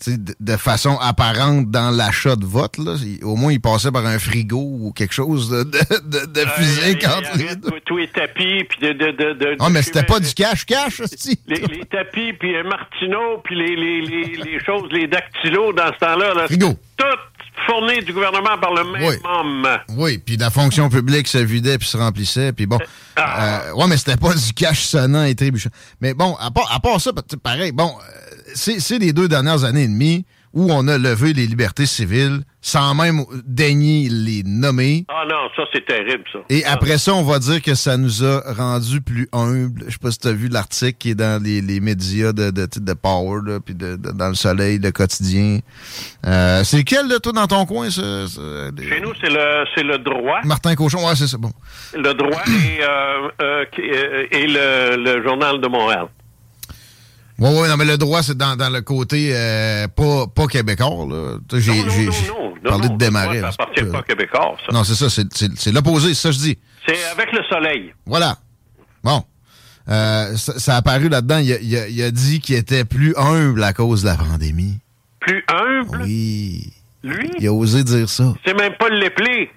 de, 0.08 0.58
façon 0.58 0.98
apparente 1.00 1.70
dans 1.70 1.92
l'achat 1.92 2.36
de 2.36 2.46
vote. 2.46 2.78
Là. 2.78 2.96
Au 3.24 3.36
moins, 3.36 3.52
il 3.52 3.62
passait 3.62 3.92
par 3.92 4.06
un 4.06 4.20
frigo 4.20 4.58
ou 4.58 4.92
quelque 4.92 5.14
chose 5.14 5.50
de, 5.50 5.64
de, 5.64 6.26
de 6.26 6.46
physique 6.58 7.06
entre 7.06 7.38
les 7.38 7.56
deux. 7.56 7.70
Tous 7.86 7.98
les 7.98 8.08
tapis, 8.08 8.64
puis 8.64 8.80
de... 8.82 8.94
de, 8.94 9.34
de, 9.34 9.56
ah, 9.60 9.70
mais 9.70 9.82
c'était 9.82 10.04
pas 10.04 10.20
du 10.20 10.34
cash-cash, 10.34 11.02
les, 11.48 11.56
les 11.56 11.86
tapis, 11.86 12.34
puis 12.34 12.54
Martineau, 12.64 13.40
puis 13.44 13.56
les, 13.56 13.76
les, 13.76 14.02
les, 14.02 14.36
les, 14.44 14.60
choses, 14.64 14.90
les 14.92 15.08
dactylos 15.08 15.74
dans 15.74 15.92
ce 15.94 16.00
temps-là. 16.00 16.34
Là, 16.34 16.46
frigo. 16.46 16.74
Tout 16.98 17.06
fourni 17.68 18.04
du 18.04 18.14
gouvernement 18.14 18.58
par 18.60 18.74
le 18.74 18.84
même 18.84 19.20
homme. 19.24 19.68
Oui, 19.98 20.18
puis 20.18 20.38
la 20.38 20.50
fonction 20.50 20.90
publique 20.90 21.28
se 21.28 21.38
vidait 21.38 21.78
puis 21.78 21.88
se 21.88 21.98
remplissait, 21.98 22.54
puis 22.54 22.66
bon. 22.66 22.80
Ah. 23.16 23.68
Euh, 23.68 23.74
ouais, 23.74 23.88
mais 23.88 23.98
c'était 23.98 24.18
pas 24.18 24.34
du 24.34 24.54
cash 24.54 24.82
sonnant 24.82 25.24
et 25.24 25.36
trébuchant. 25.36 25.70
Mais 26.00 26.14
bon, 26.14 26.36
à 26.40 26.52
part, 26.52 26.72
à 26.74 26.80
part 26.80 27.00
ça, 27.00 27.12
pareil, 27.44 27.72
bon, 27.72 27.94
c'est 28.56 29.00
les 29.00 29.14
deux 29.14 29.28
dernières 29.28 29.64
années 29.64 29.84
et 29.84 29.88
demie 29.88 30.26
où 30.54 30.72
on 30.72 30.88
a 30.88 30.98
levé 30.98 31.34
les 31.34 31.48
libertés 31.48 31.86
civiles 31.86 32.44
sans 32.62 32.94
même 32.94 33.24
daigner 33.46 34.08
les 34.10 34.44
nommer. 34.46 35.06
Ah 35.10 35.24
non, 35.30 35.50
ça 35.56 35.64
c'est 35.74 35.86
terrible, 35.86 36.24
ça. 36.32 36.40
Et 36.50 36.64
Ah. 36.66 36.74
après 36.74 36.98
ça, 37.00 37.14
on 37.16 37.24
va 37.24 37.40
dire 37.40 37.62
que 37.62 37.74
ça 37.76 37.98
nous 37.98 38.24
a 38.24 38.42
rendu 38.54 39.02
plus 39.02 39.28
humbles. 39.34 39.84
Je 39.88 39.92
sais 39.94 39.98
pas 40.00 40.12
si 40.12 40.20
tu 40.20 40.28
as 40.28 40.32
vu 40.34 40.48
l'article 40.48 40.98
qui 40.98 41.10
est 41.12 41.16
dans 41.16 41.42
les, 41.42 41.62
les 41.62 41.80
médias 41.80 42.34
de, 42.34 42.52
de, 42.52 42.68
de 42.76 42.94
Power, 42.94 43.40
là, 43.46 43.60
puis 43.60 43.74
de, 43.74 43.96
de- 43.96 44.12
dans 44.12 44.28
le 44.30 44.36
soleil, 44.36 44.78
le 44.80 44.92
quotidien. 44.92 45.60
Euh, 46.26 46.64
c'est 46.64 46.78
lequel, 46.78 47.08
là, 47.08 47.20
toi, 47.20 47.32
dans 47.32 47.48
ton 47.48 47.66
coin? 47.66 47.90
Ça, 47.90 48.02
Chez 48.28 49.02
nous, 49.02 49.14
c'est 49.20 49.30
le, 49.30 49.66
c'est 49.76 49.84
le 49.84 49.98
droit. 49.98 50.40
Martin 50.44 50.76
Cochon, 50.76 51.08
ouais, 51.08 51.16
c'est 51.16 51.28
ça. 51.28 51.38
Bon. 51.38 51.52
Le 51.96 52.14
droit 52.14 52.42
et, 52.48 52.84
euh, 52.84 53.30
euh, 53.42 53.66
euh, 53.80 54.26
et 54.32 54.48
le, 54.48 54.98
le 55.04 55.24
Journal 55.24 55.60
de 55.60 55.68
Montréal. 55.68 56.06
Ouais, 57.42 57.60
ouais, 57.60 57.68
non, 57.68 57.76
mais 57.76 57.86
le 57.86 57.98
droit, 57.98 58.22
c'est 58.24 58.38
dans, 58.38 58.56
dans 58.56 58.70
le 58.70 58.82
côté 58.82 59.32
euh, 59.34 59.88
pas, 59.88 60.28
pas 60.28 60.46
québécois, 60.48 61.08
là. 61.10 61.38
J'ai 61.60 61.72
non, 61.76 61.84
non, 61.86 61.90
j'ai- 61.92 62.06
non, 62.06 62.12
j'ai 62.12 62.28
non, 62.30 62.54
parlé 62.64 62.90
de 62.90 62.98
démarrer. 62.98 63.40
Ça 63.40 63.48
là, 63.48 63.52
c'est 63.58 63.62
appartient 63.64 63.92
pas- 63.92 64.04
Québécois, 64.04 64.56
ça. 64.66 64.72
Non, 64.74 64.84
c'est 64.84 64.94
ça, 64.96 65.10
c'est- 65.10 65.34
c'est 65.36 65.52
c'est 65.58 65.72
l'opposé, 65.72 66.10
c'est 66.14 66.22
ça 66.22 66.30
que 66.30 66.36
je 66.36 66.40
dis. 66.40 66.60
C'est 66.88 67.04
avec 67.06 67.32
le 67.34 67.44
soleil. 67.50 67.94
Voilà. 68.06 68.38
Bon. 69.04 69.24
Euh, 69.90 70.38
ça, 70.38 70.60
ça 70.60 70.76
a 70.76 70.78
apparu 70.78 71.10
là-dedans. 71.10 71.40
Il 71.40 71.52
a, 71.54 71.58
il 71.60 71.96
il 71.96 72.04
a 72.04 72.12
dit 72.12 72.40
qu'il 72.42 72.56
était 72.56 72.86
plus 72.86 73.16
humble 73.18 73.64
à 73.64 73.74
cause 73.74 74.04
de 74.04 74.08
la 74.10 74.16
pandémie. 74.16 74.78
Plus 75.20 75.44
humble, 75.48 76.02
Oui. 76.04 76.72
lui, 77.04 77.32
Il 77.40 77.48
a 77.48 77.54
osé 77.54 77.84
dire 77.84 78.08
ça. 78.08 78.36
c'est 78.46 78.54
même 78.54 78.74
pas 78.78 78.90
l'éplé. 78.90 79.50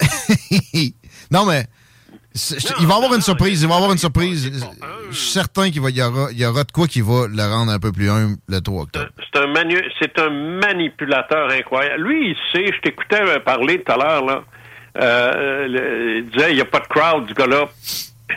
non, 1.30 1.44
mais 1.44 1.66
Non, 2.34 2.76
il 2.80 2.86
va 2.86 2.94
avoir 2.94 3.10
non, 3.10 3.16
une 3.16 3.22
surprise. 3.22 3.62
Il 3.62 3.68
va 3.68 3.76
avoir 3.76 3.90
une 3.92 3.98
surprise. 3.98 4.50
Je 5.10 5.16
suis 5.16 5.30
certain 5.30 5.70
qu'il 5.70 5.80
va, 5.80 5.90
y 5.90 6.02
aura, 6.02 6.28
il 6.30 6.38
y 6.38 6.46
aura 6.46 6.62
de 6.64 6.70
quoi 6.72 6.86
qui 6.86 7.00
va 7.00 7.26
le 7.28 7.42
rendre 7.42 7.72
un 7.72 7.78
peu 7.78 7.90
plus 7.90 8.08
humble 8.10 8.36
le 8.48 8.60
3 8.60 8.82
octobre. 8.82 9.06
C'est 9.32 9.40
un, 9.40 9.46
manu- 9.48 9.90
c'est 10.00 10.18
un 10.20 10.30
manipulateur 10.30 11.50
incroyable. 11.50 12.02
Lui, 12.02 12.30
il 12.30 12.36
sait, 12.52 12.66
je 12.72 12.80
t'écoutais 12.82 13.22
euh, 13.22 13.40
parler 13.40 13.82
tout 13.82 13.92
à 13.92 13.96
l'heure, 13.96 14.24
là. 14.24 14.44
Euh, 15.00 15.66
le- 15.68 16.18
il 16.18 16.30
disait, 16.30 16.50
il 16.50 16.54
n'y 16.56 16.60
a 16.60 16.64
pas 16.66 16.80
de 16.80 16.86
crowd, 16.86 17.26
du 17.26 17.34
gars-là. 17.34 17.68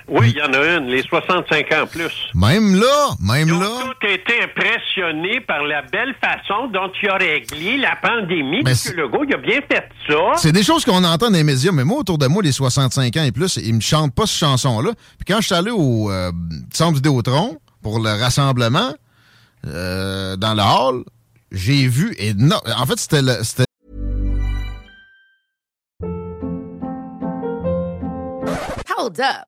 Oui, 0.08 0.32
il 0.34 0.38
y 0.38 0.42
en 0.42 0.54
a 0.54 0.78
une, 0.78 0.88
les 0.88 1.04
65 1.04 1.72
ans 1.74 1.86
plus. 1.88 2.12
Même 2.34 2.76
là, 2.80 3.10
même 3.22 3.48
Ils 3.48 3.54
ont 3.54 3.60
là. 3.60 3.68
tous 4.00 4.08
été 4.08 4.42
impressionnés 4.44 5.42
par 5.42 5.64
la 5.64 5.82
belle 5.82 6.16
façon 6.24 6.68
dont 6.68 6.92
il 7.02 7.10
a 7.10 7.16
réglé 7.16 7.78
la 7.78 7.96
pandémie. 7.96 8.62
Mais 8.64 8.72
M. 8.72 8.76
c'est- 8.76 8.94
Legault, 8.96 9.24
il 9.28 9.34
a 9.34 9.38
bien 9.38 9.60
fait 9.70 9.88
ça. 10.08 10.16
C'est 10.38 10.52
des 10.52 10.64
choses 10.64 10.86
qu'on 10.86 11.04
entend 11.04 11.30
dans 11.30 11.38
les 11.38 11.44
médias, 11.44 11.72
mais 11.72 11.84
moi, 11.84 12.00
autour 12.00 12.18
de 12.18 12.28
moi, 12.28 12.42
les 12.44 12.52
65 12.52 13.16
ans 13.18 13.24
et 13.24 13.32
plus, 13.32 13.58
ils 13.58 13.74
me 13.74 13.82
chantent 13.82 14.14
pas 14.16 14.26
cette 14.26 14.40
chanson-là. 14.40 14.92
Puis 15.18 15.26
quand 15.34 15.40
je 15.42 15.48
suis 15.48 15.56
allé 15.56 15.72
au 15.72 16.10
euh, 16.12 16.32
centre 16.74 16.96
Vidéotron 16.96 17.58
pour 17.84 18.00
le 18.00 18.10
rassemblement 18.12 18.94
euh, 19.68 20.36
dans 20.38 20.54
le 20.54 20.62
hall, 20.62 21.04
j'ai 21.52 21.88
vu... 21.88 22.16
Et 22.18 22.34
non, 22.34 22.58
en 22.78 22.86
fait, 22.86 22.98
c'était 23.00 23.22
le- 23.22 23.44
c'était 23.44 23.66
Hold 28.98 29.20
up. 29.20 29.48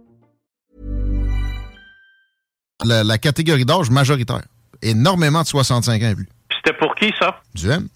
La, 2.85 3.03
la 3.03 3.17
catégorie 3.17 3.65
d'âge 3.65 3.89
majoritaire. 3.89 4.41
Énormément 4.81 5.41
de 5.41 5.47
65 5.47 6.01
ans 6.03 6.09
et 6.09 6.15
plus. 6.15 6.27
C'était 6.55 6.77
pour 6.77 6.95
qui, 6.95 7.11
ça? 7.19 7.39
Du 7.53 7.69
M? 7.69 7.87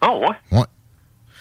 Ah, 0.00 0.10
ouais? 0.14 0.36
Ouais. 0.58 0.64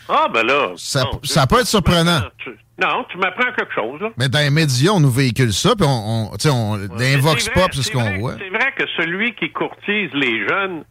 Ah, 0.08 0.28
ben 0.34 0.44
là. 0.46 0.74
Ça- 0.78 1.04
non, 1.04 1.20
ça 1.24 1.48
peut 1.48 1.60
être 1.60 1.68
surprenant. 1.68 2.22
tu- 2.38 2.50
non, 2.82 3.06
tu 3.10 3.18
m'apprends 3.18 3.52
quelque 3.58 3.74
chose, 3.74 4.02
là. 4.02 4.10
Mais 4.18 4.28
dans 4.30 4.40
les 4.40 4.50
médias, 4.50 4.92
on 4.92 5.00
nous 5.00 5.10
véhicule 5.10 5.54
ça, 5.54 5.76
puis 5.76 5.86
on, 5.88 6.32
on, 6.34 6.38
tu 6.38 6.44
sais, 6.44 6.50
on, 6.50 6.78
Vox 6.78 7.44
c'est 7.46 7.52
vrai, 7.52 7.62
Pop, 7.62 7.70
c'est 7.74 7.84
ce 7.84 7.92
qu'on 7.92 8.20
voit. 8.20 8.36
C'est 8.38 8.50
vrai 8.50 8.74
que 8.78 8.84
celui 8.98 9.34
qui 9.36 9.52
courtise 9.52 10.10
les 10.14 10.48
jeunes, 10.48 10.84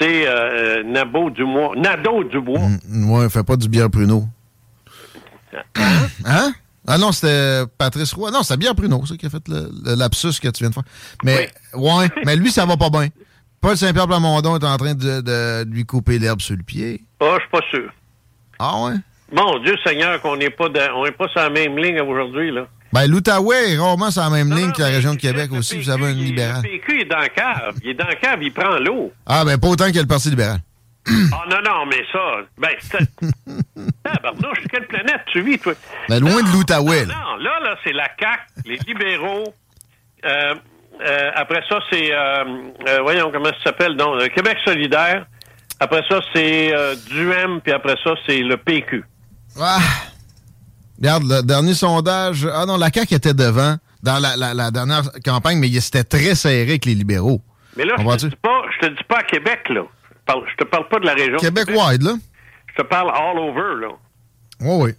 c'est 0.00 0.26
euh, 0.26 0.82
Nabo 0.84 1.30
Dubois. 1.30 1.74
Nado 1.76 2.24
Dubois. 2.24 2.60
Mm, 2.88 3.10
Ouais, 3.10 3.28
fait 3.28 3.44
pas 3.44 3.56
du 3.56 3.68
bière 3.68 3.90
pruneau. 3.90 4.24
Hein? 6.24 6.52
Ah 6.86 6.98
non, 6.98 7.12
c'était 7.12 7.62
Patrice 7.78 8.12
Roy. 8.14 8.30
Non, 8.30 8.42
c'était 8.42 8.56
bien 8.56 8.74
Pruneau, 8.74 9.04
ça, 9.06 9.16
qui 9.16 9.26
a 9.26 9.30
fait 9.30 9.46
le, 9.48 9.70
le 9.84 9.94
lapsus 9.94 10.38
que 10.40 10.48
tu 10.48 10.60
viens 10.64 10.70
de 10.70 10.74
faire. 10.74 10.82
Mais, 11.22 11.50
ouais, 11.74 12.08
mais 12.24 12.36
lui, 12.36 12.50
ça 12.50 12.64
va 12.66 12.76
pas 12.76 12.90
bien. 12.90 13.08
Paul 13.60 13.76
Saint-Pierre 13.76 14.06
Plamondon 14.06 14.58
est 14.58 14.64
en 14.64 14.76
train 14.78 14.94
de, 14.94 15.20
de 15.20 15.64
lui 15.70 15.84
couper 15.84 16.18
l'herbe 16.18 16.40
sur 16.40 16.56
le 16.56 16.62
pied. 16.62 17.02
Ah, 17.20 17.34
je 17.36 17.40
suis 17.40 17.50
pas 17.50 17.60
sûr. 17.70 17.90
Ah 18.58 18.82
ouais? 18.84 18.94
Mon 19.32 19.58
Dieu 19.62 19.76
Seigneur, 19.84 20.20
qu'on 20.22 20.36
n'est 20.36 20.50
pas 20.50 20.68
dans- 20.68 20.96
on 20.96 21.04
n'est 21.04 21.12
pas 21.12 21.28
sur 21.28 21.40
la 21.40 21.50
même 21.50 21.76
ligne 21.78 22.00
aujourd'hui, 22.00 22.50
là. 22.50 22.66
Ben, 22.92 23.06
l'Outaouais 23.06 23.72
est 23.74 23.78
rarement 23.78 24.10
sur 24.10 24.22
la 24.22 24.30
même 24.30 24.48
Non, 24.48 24.56
ligne 24.56 24.72
que 24.72 24.80
la 24.82 24.88
région 24.88 25.10
de 25.10 25.16
le- 25.16 25.20
Québec 25.20 25.50
le 25.52 25.58
aussi. 25.58 25.74
PQ, 25.76 25.84
Vous 25.84 25.90
avez 25.90 26.06
un 26.06 26.12
libéral. 26.14 26.62
Le 26.64 26.68
PQ 26.70 27.00
est 27.02 27.04
dans 27.04 27.18
la 27.18 27.28
cave. 27.28 27.76
Il 27.84 27.90
est 27.90 27.94
dans 27.94 28.06
la 28.06 28.16
cave, 28.16 28.42
il 28.42 28.52
prend 28.52 28.78
l'eau. 28.78 29.12
Ah, 29.26 29.44
ben, 29.44 29.58
pas 29.58 29.68
autant 29.68 29.92
que 29.92 29.98
le 29.98 30.06
Parti 30.06 30.30
libéral. 30.30 30.58
Ah 31.06 31.44
non, 31.48 31.56
non, 31.64 31.86
mais 31.86 32.04
ça, 32.12 32.18
ben, 32.58 32.70
c'est... 32.80 32.98
Tabarnouche, 34.04 34.58
quelle 34.70 34.86
planète 34.86 35.22
tu 35.32 35.40
vis, 35.42 35.58
toi? 35.58 35.72
Ben, 36.08 36.20
loin 36.20 36.42
de 36.42 36.46
Non, 36.48 36.52
l'Outaouais, 36.52 37.06
Non, 37.06 37.12
là. 37.14 37.24
non, 37.30 37.36
là, 37.36 37.60
là, 37.64 37.76
c'est 37.84 37.92
la 37.92 38.08
CAQ, 38.18 38.42
les 38.66 38.76
libéraux. 38.86 39.54
Euh, 40.24 40.54
euh, 41.00 41.30
après 41.34 41.62
ça, 41.68 41.78
c'est, 41.90 42.10
euh, 42.12 43.00
voyons 43.02 43.30
comment 43.32 43.46
ça 43.50 43.64
s'appelle, 43.64 43.96
donc, 43.96 44.20
euh, 44.20 44.28
Québec 44.28 44.58
solidaire. 44.64 45.26
Après 45.80 46.02
ça, 46.08 46.20
c'est 46.34 46.72
DUM, 47.08 47.60
puis 47.62 47.72
après 47.72 47.96
ça, 48.04 48.10
c'est 48.26 48.40
le 48.40 48.56
PQ. 48.58 49.02
Ah! 49.58 49.78
Regarde, 50.98 51.22
le 51.24 51.42
dernier 51.42 51.72
sondage. 51.72 52.46
Ah 52.52 52.66
non, 52.66 52.76
la 52.76 52.90
CAQ 52.92 53.14
était 53.14 53.32
devant 53.32 53.76
dans 54.02 54.18
la, 54.18 54.36
la- 54.36 54.52
la 54.52 54.70
dernière 54.70 55.02
campagne, 55.24 55.58
mais 55.58 55.68
il- 55.68 55.80
c'était 55.80 56.04
très 56.04 56.34
serré 56.34 56.62
avec 56.72 56.84
les 56.84 56.94
libéraux. 56.94 57.40
Mais 57.76 57.84
là, 57.86 57.94
je 57.98 58.04
te, 58.04 58.26
dis 58.26 58.36
pas, 58.42 58.62
je 58.74 58.86
te 58.86 58.92
dis 58.92 59.04
pas 59.08 59.18
à 59.18 59.22
Québec, 59.22 59.60
là. 59.70 59.82
Je, 60.30 60.34
parle, 60.34 60.44
je 60.50 60.56
te 60.56 60.64
parle 60.64 60.88
pas 60.88 60.98
de 61.00 61.06
la 61.06 61.14
région. 61.14 61.36
de 61.36 61.40
Québec-wide, 61.40 62.02
là. 62.02 62.12
Je 62.68 62.82
te 62.82 62.86
parle 62.86 63.10
all 63.10 63.38
over, 63.38 63.80
là. 63.80 63.88
Oui, 64.60 64.84
oui. 64.84 64.90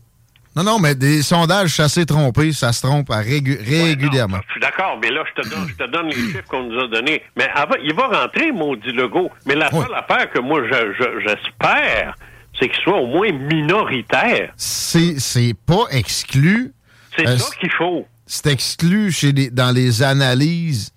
Non, 0.56 0.64
non, 0.64 0.80
mais 0.80 0.96
des 0.96 1.22
sondages 1.22 1.70
chassés 1.70 2.06
trompés, 2.06 2.52
ça 2.52 2.74
se 2.74 2.82
trompe 2.82 3.10
à 3.12 3.22
régu- 3.22 3.58
régulièrement. 3.64 4.38
Non, 4.38 4.44
je 4.48 4.52
suis 4.52 4.60
d'accord, 4.60 5.00
mais 5.02 5.10
là, 5.10 5.24
je 5.34 5.42
te 5.42 5.48
donne, 5.48 5.68
je 5.70 5.76
te 5.76 5.90
donne 5.90 6.08
les 6.08 6.14
chiffres 6.16 6.44
qu'on 6.50 6.64
nous 6.64 6.78
a 6.78 6.88
donnés. 6.90 7.22
Mais 7.38 7.48
avant, 7.56 7.76
il 7.82 7.94
va 7.96 8.08
rentrer, 8.08 8.52
maudit 8.52 8.92
Legault. 8.92 9.30
Mais 9.46 9.56
la 9.56 9.70
seule 9.72 9.94
affaire 9.96 10.30
que 10.30 10.40
moi, 10.40 10.60
je- 10.70 10.92
je- 11.00 11.20
j'espère, 11.26 12.16
c'est 12.60 12.68
qu'il 12.68 12.84
soit 12.84 12.98
au 13.00 13.08
moins 13.08 13.32
minoritaire. 13.32 14.52
C'est 14.58 15.20
c'est 15.20 15.54
pas 15.66 15.86
exclu. 15.92 16.74
C'est 17.16 17.28
Euh, 17.28 17.38
ça 17.38 17.56
qu'il 17.56 17.72
faut. 17.72 18.06
C'est 18.26 18.48
exclu 18.48 19.10
chez 19.12 19.32
les, 19.32 19.50
dans 19.50 19.72
les 19.74 20.04
analyses 20.04 20.92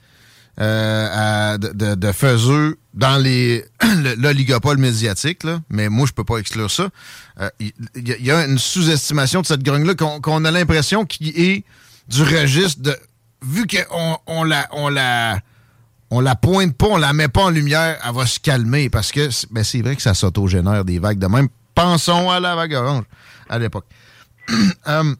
euh, 0.61 1.07
à- 1.13 1.59
de, 1.59 1.69
de, 1.69 1.95
de 1.95 2.13
faiseux 2.13 2.77
dans 2.95 3.19
les 3.21 3.65
le- 3.83 4.15
l'oligopole 4.15 4.79
médiatique, 4.79 5.45
là. 5.45 5.61
mais 5.69 5.89
moi, 5.89 6.07
je 6.07 6.13
peux 6.13 6.25
pas 6.25 6.39
exclure 6.39 6.71
ça. 6.71 6.89
Euh, 7.41 7.51
Il 7.61 7.67
y, 7.97 8.13
il 8.21 8.25
y 8.25 8.31
a 8.31 8.47
une 8.47 8.59
sous-estimation 8.59 9.43
de 9.43 9.47
cette 9.47 9.63
grogne-là 9.63 9.95
qu'on 9.95 10.45
a 10.45 10.51
l'impression 10.51 11.05
qui 11.05 11.29
est 11.37 11.65
du 12.09 12.23
registre 12.23 12.81
de... 12.83 12.97
Vu 13.47 13.67
qu'on 13.67 14.17
on 14.27 14.45
la, 14.45 14.69
on 14.73 14.89
la, 14.89 15.39
on 16.11 16.21
la 16.21 16.35
pointe 16.35 16.75
pas, 16.77 16.87
on 16.87 16.97
la 16.97 17.13
met 17.13 17.29
pas 17.29 17.43
en 17.43 17.51
lumière, 17.51 17.99
elle 18.07 18.15
va 18.15 18.27
se 18.27 18.41
calmer 18.41 18.89
parce 18.89 19.13
que 19.13 19.29
c'est 19.31 19.53
ben, 19.53 19.63
c'est 19.63 19.83
vrai 19.83 19.97
que 19.97 20.03
ça 20.03 20.15
s'autogénère 20.15 20.85
des 20.85 20.99
vagues 20.99 21.19
de 21.19 21.27
même. 21.27 21.49
Pensons 21.75 22.31
à 22.31 22.41
la 22.41 22.55
vague 22.55 22.73
orange 22.73 23.05
à 23.51 23.59
l'époque. 23.59 23.85
Euh, 24.89 25.15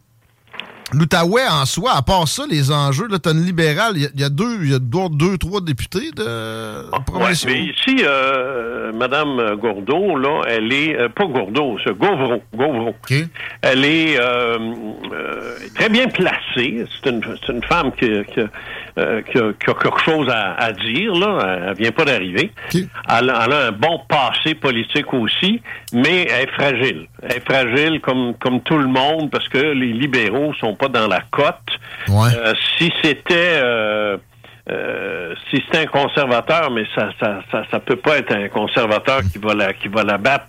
l'Outaouais 0.95 1.47
en 1.51 1.67
soi, 1.67 1.93
à 1.97 2.03
part 2.03 2.29
ça, 2.29 2.45
les 2.49 2.71
enjeux, 2.71 3.09
là, 3.09 3.19
t'as 3.19 3.33
une 3.33 3.45
libérale, 3.45 3.95
il 3.97 4.21
y, 4.21 4.25
a 4.25 4.29
deux, 4.29 4.59
il 4.63 4.71
y 4.71 4.75
a 4.75 4.79
deux, 4.79 5.39
trois 5.39 5.61
députés 5.61 6.11
de 6.17 6.25
ah, 6.93 7.01
provinciaux. 7.07 7.51
mais 7.51 7.65
ici, 7.65 8.03
euh, 8.03 8.93
Madame 8.93 9.57
Gourdeau, 9.57 10.17
là, 10.17 10.43
elle 10.49 10.73
est, 10.73 10.97
euh, 10.97 11.09
pas 11.09 11.27
Gourdeau, 11.27 11.77
c'est 11.85 11.97
Gauvron, 11.97 12.41
Gauvron. 12.55 12.95
Elle 13.63 13.85
est 13.85 14.19
euh, 14.19 14.59
euh, 15.13 15.57
très 15.75 15.89
bien 15.89 16.07
placée. 16.09 16.85
C'est 17.03 17.11
une, 17.11 17.23
une, 17.49 17.63
femme 17.65 17.93
qui, 17.93 18.09
qui, 18.33 18.41
euh, 18.97 19.23
qui, 19.23 19.39
a, 19.39 19.53
qui, 19.53 19.71
a, 19.71 19.75
quelque 19.75 20.01
chose 20.01 20.29
à, 20.31 20.55
à, 20.55 20.73
dire, 20.73 21.13
là. 21.15 21.59
Elle 21.69 21.75
vient 21.75 21.91
pas 21.91 22.05
d'arriver. 22.05 22.53
Elle, 22.73 22.85
elle, 23.09 23.31
a 23.31 23.67
un 23.67 23.73
bon 23.73 24.01
passé 24.09 24.55
politique 24.55 25.13
aussi, 25.13 25.61
mais 25.93 26.29
elle 26.31 26.45
est 26.45 26.53
fragile. 26.53 27.09
Elle 27.23 27.33
est 27.33 27.45
fragile 27.45 28.01
comme, 28.01 28.35
comme 28.35 28.61
tout 28.61 28.79
le 28.79 28.87
monde 28.87 29.31
parce 29.31 29.49
que 29.49 29.59
les 29.59 29.93
libéraux 29.93 30.55
sont 30.55 30.77
pas 30.77 30.89
dans 30.89 31.09
la 31.09 31.23
cote. 31.33 31.57
Euh, 32.09 32.55
si 32.79 32.93
c'était 33.03 33.61
euh, 33.63 34.17
euh, 34.71 35.35
si 35.51 35.63
c'était 35.67 35.83
un 35.83 35.87
conservateur, 35.87 36.71
mais 36.71 36.85
ça, 36.95 37.11
ça, 37.21 37.41
ça, 37.51 37.65
ça, 37.71 37.81
peut 37.81 37.97
pas 37.97 38.19
être 38.19 38.33
un 38.33 38.49
conservateur 38.49 39.23
qui 39.33 39.39
va 39.39 39.55
la 39.55 39.73
qui 39.73 39.89
va 39.89 40.05
la 40.05 40.19
battre. 40.19 40.47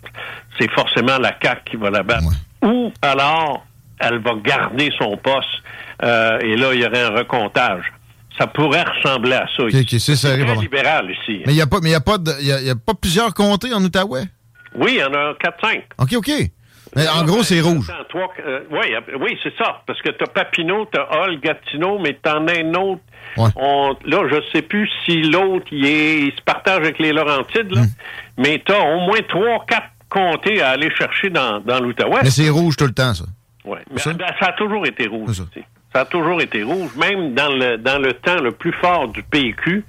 C'est 0.59 0.71
forcément 0.71 1.17
la 1.17 1.31
CAC 1.31 1.65
qui 1.65 1.77
va 1.77 1.89
la 1.89 2.03
battre. 2.03 2.31
Ou 2.61 2.91
alors 3.01 3.65
elle 3.99 4.19
va 4.19 4.33
garder 4.35 4.91
son 4.99 5.17
poste 5.17 5.63
et 6.01 6.55
là 6.55 6.73
il 6.73 6.81
y 6.81 6.85
aurait 6.85 7.03
un 7.03 7.09
recomptage. 7.09 7.91
Ça 8.38 8.48
pourrait 8.48 8.84
ressembler 8.84 9.36
à 9.36 9.48
ça. 9.56 9.63
c'est 9.70 10.56
libéral 10.60 11.10
ici. 11.10 11.42
Mais 11.46 11.54
il 11.54 11.56
n'y 11.56 11.62
a 11.62 11.68
pas, 11.68 11.80
mais 11.82 11.92
y 11.92 11.96
a 11.96 12.01
pas, 12.01 12.18
y 12.42 12.51
a, 12.51 12.75
pas 12.75 12.94
plusieurs 12.94 13.34
comtés 13.34 13.74
en 13.74 13.84
Outaouais? 13.84 14.25
Oui, 14.75 14.96
il 14.96 15.00
y 15.00 15.04
en 15.04 15.13
a 15.13 15.34
4-5. 15.34 15.84
OK, 16.00 16.13
OK. 16.18 16.32
Mais 16.96 17.08
en 17.10 17.24
gros, 17.25 17.44
c'est 17.44 17.60
rouge. 17.60 17.92
Euh, 18.46 18.60
oui, 18.72 18.96
oui 19.20 19.38
c'est 19.44 19.56
ça. 19.58 19.82
Parce 19.86 20.01
que 20.01 20.10
tu 20.10 20.24
as 20.24 20.27
Papineau, 20.27 20.88
tu 20.92 21.00
as 21.00 21.12
Hall, 21.12 21.39
Gatineau, 21.42 22.00
mais 22.00 22.18
tu 22.24 22.30
en 22.30 22.48
as 22.48 22.60
un 22.60 22.74
autre. 22.74 23.01
là, 23.38 24.22
je 24.32 24.42
sais 24.54 24.62
plus 24.62 24.89
si 25.06 25.22
l'autre, 25.24 25.68
il, 25.72 26.32
se 26.32 26.42
partage 26.42 26.77
avec 26.77 27.00
les 27.00 27.12
Laurentides, 27.12 27.72
là, 27.72 27.82
hmm. 27.82 27.89
mais 28.38 28.62
tu 28.65 28.72
as 28.72 28.80
au 28.80 29.01
moins 29.01 29.20
trois, 29.27 29.65
quatre 29.68 29.89
comtés 30.10 30.62
à 30.62 30.70
aller 30.70 30.89
chercher 30.96 31.30
dans, 31.30 31.60
dans 31.60 31.80
l'Outaouais. 31.82 32.22
Mais 32.24 32.30
c'est 32.30 32.50
rouge 32.50 32.77
tout 32.77 32.86
le 32.86 32.94
temps, 32.94 33.13
ça. 33.13 33.25
Oui, 33.65 33.80
mais 33.92 34.00
ça? 34.00 34.13
Ben, 34.13 34.27
ça? 34.39 34.48
a 34.48 34.54
toujours 34.54 34.86
été 34.86 35.08
rouge. 35.08 35.42
Ça. 35.95 36.01
a 36.01 36.05
toujours 36.05 36.41
été 36.41 36.63
rouge. 36.63 36.91
Même 36.97 37.33
dans 37.33 37.49
le, 37.49 37.77
dans 37.77 37.99
le 37.99 38.13
temps 38.13 38.41
le 38.41 38.51
plus 38.51 38.73
fort 38.73 39.07
du 39.07 39.23
PQ, 39.23 39.83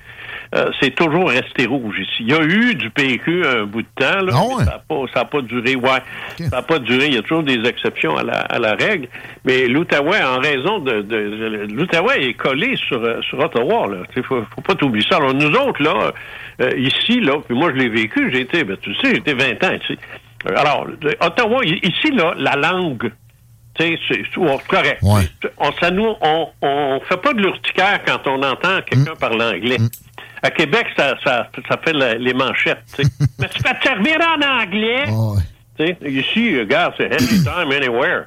euh, 0.54 0.70
c'est 0.80 0.94
toujours 0.94 1.30
resté 1.30 1.66
rouge 1.66 1.98
ici. 1.98 2.18
Il 2.20 2.30
y 2.30 2.34
a 2.34 2.42
eu 2.42 2.74
du 2.74 2.90
PQ 2.90 3.44
un 3.44 3.64
bout 3.64 3.82
de 3.82 3.88
temps, 3.96 4.20
là, 4.20 4.32
ah 4.32 4.58
ça 4.58 4.64
n'a 4.64 4.78
pas, 4.78 5.24
pas, 5.24 5.40
duré. 5.42 5.74
Ouais, 5.74 6.02
ça 6.38 6.56
n'a 6.56 6.62
pas 6.62 6.78
duré. 6.78 7.06
Il 7.06 7.14
y 7.14 7.18
a 7.18 7.22
toujours 7.22 7.42
des 7.42 7.60
exceptions 7.68 8.16
à 8.16 8.22
la, 8.22 8.38
à 8.38 8.58
la 8.58 8.74
règle. 8.74 9.08
Mais 9.44 9.66
l'Outaouais, 9.66 10.22
en 10.22 10.38
raison 10.38 10.78
de, 10.78 11.02
de, 11.02 11.66
l'Outaouais 11.72 12.28
est 12.28 12.34
collé 12.34 12.76
sur, 12.76 13.02
euh, 13.02 13.20
sur 13.22 13.38
Ottawa. 13.40 13.88
Il 14.16 14.22
faut, 14.22 14.42
faut 14.54 14.60
pas 14.60 14.74
t'oublier 14.74 15.04
ça. 15.08 15.16
Alors 15.16 15.34
nous 15.34 15.52
autres 15.52 15.82
là, 15.82 16.12
euh, 16.60 16.70
ici 16.76 17.20
là, 17.20 17.34
puis 17.46 17.56
moi 17.56 17.72
je 17.74 17.78
l'ai 17.78 17.88
vécu. 17.88 18.30
J'ai 18.32 18.42
été, 18.42 18.62
ben, 18.64 18.76
tu 18.80 18.94
sais, 18.96 19.16
été 19.16 19.34
20 19.34 19.64
ans 19.64 19.76
ici. 19.82 19.98
Alors 20.54 20.86
Ottawa, 21.20 21.64
ici 21.64 22.12
là, 22.12 22.34
la 22.38 22.54
langue 22.54 23.10
c'est 23.78 23.96
correct. 24.68 25.02
On, 25.58 25.72
ça 25.80 25.90
nous, 25.90 26.14
on, 26.20 26.48
on 26.62 27.00
fait 27.08 27.16
pas 27.16 27.32
de 27.32 27.40
l'urticaire 27.40 28.00
quand 28.06 28.26
on 28.26 28.42
entend 28.42 28.80
quelqu'un 28.82 29.12
mm. 29.12 29.18
parler 29.18 29.44
anglais. 29.44 29.78
Mm. 29.78 29.88
À 30.42 30.50
Québec, 30.50 30.86
ça, 30.96 31.14
ça, 31.24 31.48
ça 31.68 31.78
fait 31.82 31.92
les 32.18 32.34
manchettes. 32.34 32.84
Mais 33.38 33.48
tu 33.48 33.62
peux 33.62 33.74
te 33.74 33.82
servir 33.82 34.18
en 34.20 34.62
anglais. 34.62 35.04
Oh, 35.08 35.34
ouais. 35.36 35.42
Ici, 35.78 36.58
regarde, 36.58 36.94
c'est 36.96 37.12
anytime, 37.12 37.70
anywhere. 37.72 38.26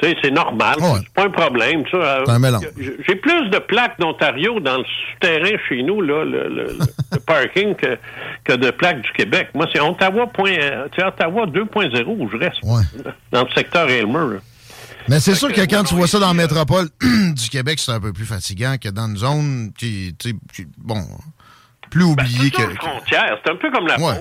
C'est 0.00 0.30
normal. 0.30 0.76
C'est 0.80 1.14
pas 1.14 1.24
un 1.24 1.30
problème. 1.30 1.84
J'ai 2.76 3.14
plus 3.16 3.48
de 3.48 3.58
plaques 3.58 3.98
d'Ontario 3.98 4.60
dans 4.60 4.78
le 4.78 4.84
souterrain 4.84 5.56
chez 5.68 5.82
nous, 5.82 6.02
là, 6.02 6.24
le, 6.24 6.48
le, 6.48 7.18
parking, 7.26 7.74
que, 7.74 7.96
que, 8.44 8.52
de 8.52 8.70
plaques 8.70 9.00
du 9.00 9.12
Québec. 9.12 9.48
Moi, 9.54 9.66
c'est 9.72 9.80
Ottawa, 9.80 10.24
Ottawa 10.24 11.46
2.0 11.46 12.04
où 12.06 12.28
je 12.30 12.36
reste. 12.36 12.60
Dans 13.30 13.44
le 13.44 13.50
secteur 13.54 13.88
Aylmer. 13.88 14.38
Mais 15.08 15.20
c'est 15.20 15.34
sûr 15.34 15.52
que, 15.52 15.60
quand 15.62 15.84
tu 15.84 15.94
vois 15.94 16.06
ça 16.06 16.18
dans 16.18 16.28
la 16.28 16.34
métropole 16.34 16.88
du 17.00 17.48
Québec, 17.50 17.78
c'est 17.78 17.92
un 17.92 18.00
peu 18.00 18.12
plus 18.12 18.24
fatigant 18.24 18.76
que 18.80 18.88
dans 18.88 19.06
une 19.06 19.16
zone 19.16 19.72
qui, 19.76 20.14
qui 20.18 20.34
bon, 20.78 21.02
plus 21.94 22.04
oublié 22.04 22.50
ben, 22.50 22.66
que. 22.66 22.74
frontière. 22.74 23.38
C'est 23.44 23.52
un 23.52 23.56
peu 23.56 23.70
comme 23.70 23.86
la 23.86 23.98
ouais, 23.98 24.20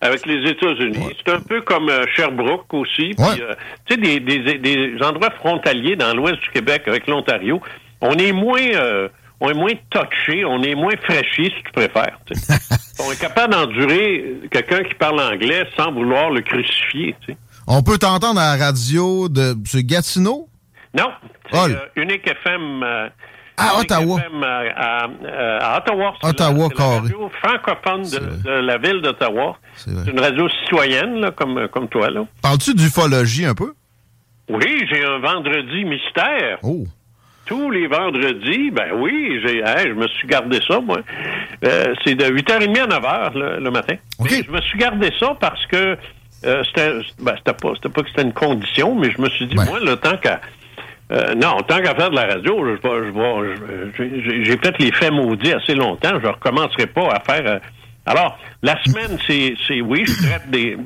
avec 0.00 0.26
les 0.26 0.50
États-Unis. 0.50 1.16
C'est 1.24 1.32
un 1.32 1.40
peu 1.40 1.60
comme 1.62 1.88
euh, 1.88 2.04
Sherbrooke 2.14 2.72
aussi. 2.72 3.14
Euh, 3.18 3.54
tu 3.86 3.94
sais, 3.94 4.00
des, 4.00 4.20
des, 4.20 4.58
des, 4.58 4.96
endroits 5.02 5.30
frontaliers 5.30 5.96
dans 5.96 6.14
l'ouest 6.14 6.40
du 6.40 6.50
Québec 6.50 6.82
avec 6.86 7.06
l'Ontario. 7.06 7.60
On 8.00 8.14
est 8.14 8.32
moins. 8.32 8.66
Euh, 8.74 9.08
on 9.40 9.50
est 9.50 9.54
moins 9.54 9.72
touché, 9.90 10.44
on 10.44 10.62
est 10.62 10.74
moins 10.74 10.94
fraîchi, 11.02 11.44
si 11.44 11.62
tu 11.64 11.72
préfères. 11.72 12.18
on 13.00 13.12
est 13.12 13.20
capable 13.20 13.52
d'endurer 13.52 14.36
quelqu'un 14.50 14.84
qui 14.84 14.94
parle 14.94 15.20
anglais 15.20 15.64
sans 15.76 15.92
vouloir 15.92 16.30
le 16.30 16.40
crucifier. 16.40 17.14
On 17.66 17.82
peut 17.82 17.98
t'entendre 17.98 18.40
à 18.40 18.56
la 18.56 18.66
radio 18.66 19.28
de 19.28 19.54
ce 19.64 19.78
Gatineau? 19.78 20.48
Non, 20.96 21.10
c'est 21.50 21.76
Unique 21.96 22.28
FM 22.28 22.84
à 23.56 23.78
Ottawa. 23.78 24.20
à, 24.76 25.78
Ottawa. 25.78 26.14
Ottawa, 26.22 26.68
la, 26.76 26.84
radio 26.84 27.30
francophone 27.42 28.02
de, 28.02 28.50
la 28.50 28.78
ville 28.78 29.00
d'Ottawa. 29.00 29.56
C'est 29.76 29.90
une 29.90 30.20
radio 30.20 30.48
citoyenne, 30.48 31.20
là, 31.20 31.30
comme, 31.30 31.68
comme 31.68 31.88
toi. 31.88 32.10
là. 32.10 32.24
Parles-tu 32.42 32.74
d'ufologie 32.74 33.46
un 33.46 33.54
peu? 33.54 33.72
Oui, 34.48 34.86
j'ai 34.90 35.04
un 35.04 35.18
vendredi 35.18 35.84
mystère. 35.84 36.58
Oh. 36.62 36.84
Tous 37.46 37.70
les 37.70 37.86
vendredis, 37.86 38.70
ben 38.70 38.92
oui, 38.96 39.40
j'ai, 39.44 39.62
je 39.62 39.92
me 39.92 40.06
suis 40.08 40.26
gardé 40.26 40.60
ça, 40.66 40.80
moi. 40.80 40.98
Euh, 41.64 41.94
c'est 42.04 42.14
de 42.14 42.24
8h30 42.24 42.78
à 42.78 43.30
9h 43.30 43.60
le, 43.60 43.70
matin. 43.70 43.96
Okay. 44.18 44.42
Je 44.46 44.50
me 44.50 44.60
suis 44.62 44.78
gardé 44.78 45.10
ça 45.20 45.36
parce 45.38 45.64
que 45.66 45.96
euh, 46.46 46.62
c'était, 46.64 46.90
ben, 47.20 47.34
c'était 47.38 47.52
pas, 47.52 47.72
c'était 47.74 47.88
pas 47.88 48.02
que 48.02 48.08
c'était 48.08 48.22
une 48.22 48.32
condition, 48.32 48.94
mais 48.94 49.10
je 49.10 49.20
me 49.20 49.28
suis 49.30 49.46
dit, 49.46 49.54
moi, 49.54 49.80
le 49.80 49.96
temps 49.96 50.16
qu'à 50.16 50.40
euh, 51.12 51.34
non, 51.34 51.58
tant 51.68 51.80
qu'à 51.82 51.94
faire 51.94 52.10
de 52.10 52.16
la 52.16 52.26
radio, 52.26 52.64
je, 52.64 54.42
j'ai 54.42 54.56
peut-être 54.56 54.78
les 54.78 54.90
faits 54.92 55.12
maudits 55.12 55.52
assez 55.52 55.74
longtemps. 55.74 56.18
Je 56.22 56.26
recommencerai 56.26 56.86
pas 56.86 57.08
à 57.08 57.20
faire. 57.20 57.46
Euh, 57.46 57.58
alors, 58.06 58.38
la 58.62 58.82
semaine, 58.84 59.18
c'est, 59.26 59.54
c'est 59.66 59.80
oui, 59.80 60.04
je 60.06 60.26
traite 60.26 60.50
des, 60.50 60.76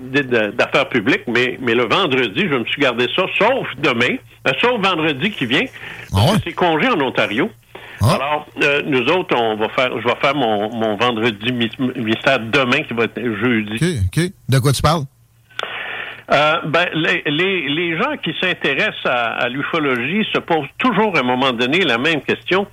d'affaires 0.53 0.89
publiques, 0.89 1.25
mais, 1.27 1.59
mais 1.61 1.75
le 1.75 1.85
vendredi, 1.85 2.43
je 2.49 2.57
me 2.57 2.65
suis 2.67 2.83
gardé 2.83 3.07
ça, 3.15 3.25
sauf 3.39 3.67
demain, 3.79 4.17
euh, 4.47 4.53
sauf 4.61 4.81
vendredi 4.81 5.31
qui 5.31 5.47
vient. 5.47 5.65
Ah 6.15 6.35
c'est 6.45 6.53
congé 6.53 6.89
en 6.89 7.01
Ontario. 7.01 7.51
Ah. 8.01 8.15
Alors, 8.15 8.47
nous 8.87 9.05
autres, 9.09 9.37
on 9.37 9.57
va 9.57 9.69
faire, 9.71 9.91
je 10.01 10.07
vais 10.07 10.15
faire 10.21 10.35
mon, 10.35 10.73
mon 10.73 10.97
vendredi 10.97 11.53
mystère 11.53 12.39
demain, 12.39 12.83
qui 12.83 12.95
va 12.95 13.05
être 13.05 13.21
jeudi. 13.21 13.75
OK, 13.75 14.19
OK. 14.25 14.33
De 14.49 14.59
quoi 14.61 14.73
tu 14.73 14.83
parles? 14.83 15.05
Euh, 16.31 16.61
ben, 16.67 16.87
les, 16.93 17.23
les, 17.27 17.69
les, 17.69 17.97
gens 17.97 18.17
qui 18.23 18.35
s'intéressent 18.41 19.07
à, 19.07 19.33
à 19.37 19.49
l'ufologie 19.49 20.27
se 20.33 20.39
posent 20.39 20.69
toujours 20.77 21.17
à 21.17 21.21
un 21.21 21.23
moment 21.23 21.53
donné 21.53 21.81
la 21.81 21.97
même 21.97 22.21
question. 22.21 22.67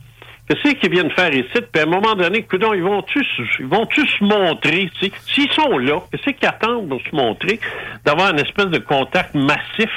Qu'est-ce 0.47 0.75
qu'ils 0.75 0.91
viennent 0.91 1.11
faire 1.11 1.33
ici? 1.33 1.49
Puis 1.53 1.81
à 1.81 1.83
un 1.83 1.87
moment 1.87 2.13
donné, 2.13 2.45
ils 2.51 2.83
vont-tu 2.83 3.25
ils 3.59 3.65
vont 3.65 3.87
se 3.89 4.23
montrer? 4.23 4.91
S'ils 5.25 5.51
sont 5.51 5.77
là, 5.77 6.01
qu'est-ce 6.11 6.35
qu'ils 6.35 6.47
attendent 6.47 6.87
pour 6.89 7.01
se 7.01 7.15
montrer? 7.15 7.59
D'avoir 8.03 8.31
une 8.31 8.39
espèce 8.39 8.67
de 8.67 8.77
contact 8.77 9.33
massif. 9.33 9.89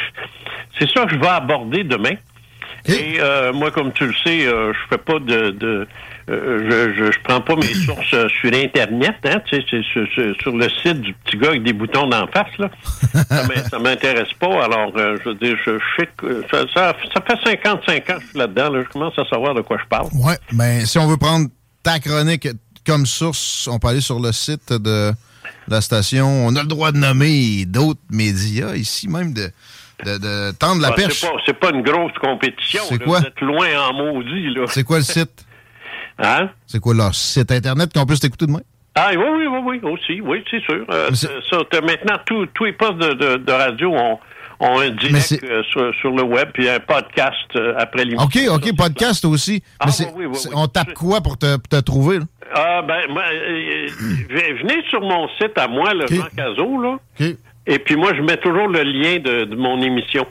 C'est 0.78 0.88
ça 0.88 1.04
que 1.04 1.14
je 1.14 1.18
vais 1.18 1.28
aborder 1.28 1.84
demain. 1.84 2.14
Et 2.86 3.16
euh, 3.20 3.52
moi, 3.52 3.70
comme 3.70 3.92
tu 3.92 4.06
le 4.06 4.14
sais, 4.24 4.46
euh, 4.46 4.72
je 4.72 4.78
fais 4.88 5.02
pas 5.02 5.18
de, 5.18 5.50
de 5.50 5.86
euh, 6.30 6.92
je, 6.94 7.12
je, 7.12 7.18
prends 7.24 7.40
pas 7.40 7.56
mes 7.56 7.74
sources 7.86 8.12
euh, 8.12 8.28
sur 8.28 8.52
Internet, 8.52 9.16
hein, 9.24 9.40
tu 9.46 9.60
sais, 9.62 9.82
sur, 9.82 10.06
sur, 10.40 10.56
le 10.56 10.68
site 10.68 11.00
du 11.00 11.14
petit 11.14 11.36
gars 11.38 11.50
avec 11.50 11.62
des 11.62 11.72
boutons 11.72 12.06
d'en 12.06 12.26
face, 12.26 12.56
là. 12.58 12.70
ça 13.70 13.78
m'intéresse 13.78 14.32
pas. 14.38 14.64
Alors, 14.64 14.92
euh, 14.96 15.16
je 15.22 15.30
veux 15.30 15.34
dire, 15.36 15.56
je, 15.64 15.78
sais 15.96 16.08
que 16.16 16.44
ça, 16.50 16.64
ça, 16.74 16.94
fait 16.94 17.08
55 17.44 17.70
ans 17.70 17.78
que 17.78 18.12
je 18.20 18.26
suis 18.28 18.38
là-dedans, 18.38 18.70
là, 18.70 18.82
je 18.82 18.88
commence 18.92 19.18
à 19.18 19.24
savoir 19.24 19.54
de 19.54 19.62
quoi 19.62 19.78
je 19.82 19.88
parle. 19.88 20.08
Oui, 20.12 20.34
mais 20.52 20.84
si 20.84 20.98
on 20.98 21.06
veut 21.06 21.16
prendre 21.16 21.48
ta 21.82 21.98
chronique 21.98 22.48
comme 22.86 23.06
source, 23.06 23.68
on 23.70 23.78
peut 23.78 23.88
aller 23.88 24.00
sur 24.00 24.20
le 24.20 24.32
site 24.32 24.72
de 24.72 25.12
la 25.66 25.80
station. 25.80 26.26
On 26.26 26.56
a 26.56 26.62
le 26.62 26.68
droit 26.68 26.92
de 26.92 26.98
nommer 26.98 27.64
d'autres 27.64 28.00
médias 28.10 28.74
ici, 28.74 29.08
même 29.08 29.32
de 29.32 29.50
de, 30.04 30.52
tendre 30.52 30.80
la 30.80 30.88
ah, 30.88 30.92
perche. 30.92 31.24
C'est 31.44 31.54
pas, 31.54 31.72
pas 31.72 31.76
une 31.76 31.82
grosse 31.82 32.12
compétition. 32.20 32.82
C'est 32.88 33.02
quoi? 33.02 33.18
Vous 33.18 33.26
êtes 33.26 33.40
loin 33.40 33.66
en 33.88 33.94
maudit. 33.94 34.54
là. 34.54 34.66
C'est 34.68 34.84
quoi 34.84 34.98
le 34.98 35.04
site? 35.04 35.44
Hein? 36.18 36.50
C'est 36.66 36.80
quoi 36.80 36.94
leur 36.94 37.14
site 37.14 37.50
Internet 37.52 37.92
qu'on 37.92 38.06
peut 38.06 38.16
t'écouter 38.16 38.46
demain? 38.46 38.60
Ah 38.94 39.10
oui, 39.10 39.16
oui, 39.16 39.46
oui, 39.46 39.60
oui, 39.64 39.92
aussi, 39.92 40.20
oui, 40.20 40.44
c'est 40.50 40.60
sûr. 40.62 40.84
Euh, 40.90 41.10
ça, 41.14 41.80
maintenant, 41.80 42.18
tous 42.24 42.64
les 42.64 42.72
postes 42.72 42.98
de, 42.98 43.36
de, 43.36 43.52
radio 43.52 43.92
ont, 43.94 44.18
ont 44.58 44.80
un 44.80 44.90
direct 44.90 45.38
euh, 45.44 45.62
sur, 45.70 45.94
sur, 46.00 46.10
le 46.10 46.24
web, 46.24 46.48
puis 46.52 46.68
un 46.68 46.80
podcast 46.80 47.36
euh, 47.54 47.74
après 47.78 48.04
l'émission. 48.04 48.26
OK, 48.26 48.66
OK, 48.66 48.76
podcast 48.76 49.24
aussi. 49.24 49.62
Ah, 49.78 49.86
oui, 50.16 50.26
oui, 50.26 50.38
on 50.52 50.66
tape 50.66 50.94
quoi 50.94 51.20
pour 51.20 51.38
te, 51.38 51.56
te 51.58 51.80
trouver? 51.80 52.18
Là? 52.18 52.24
Ah, 52.52 52.82
ben, 52.82 53.02
venez 53.08 54.82
sur 54.88 55.00
mon 55.00 55.28
site 55.40 55.56
à 55.56 55.68
moi, 55.68 55.94
le 55.94 56.06
Jean 56.08 56.26
Cazot, 56.36 56.82
là. 56.82 56.96
Et 57.68 57.78
puis 57.78 57.94
moi, 57.94 58.14
je 58.16 58.22
mets 58.22 58.38
toujours 58.38 58.66
le 58.66 58.82
lien 58.82 59.18
de, 59.18 59.44
de 59.44 59.54
mon 59.54 59.80
émission. 59.80 60.26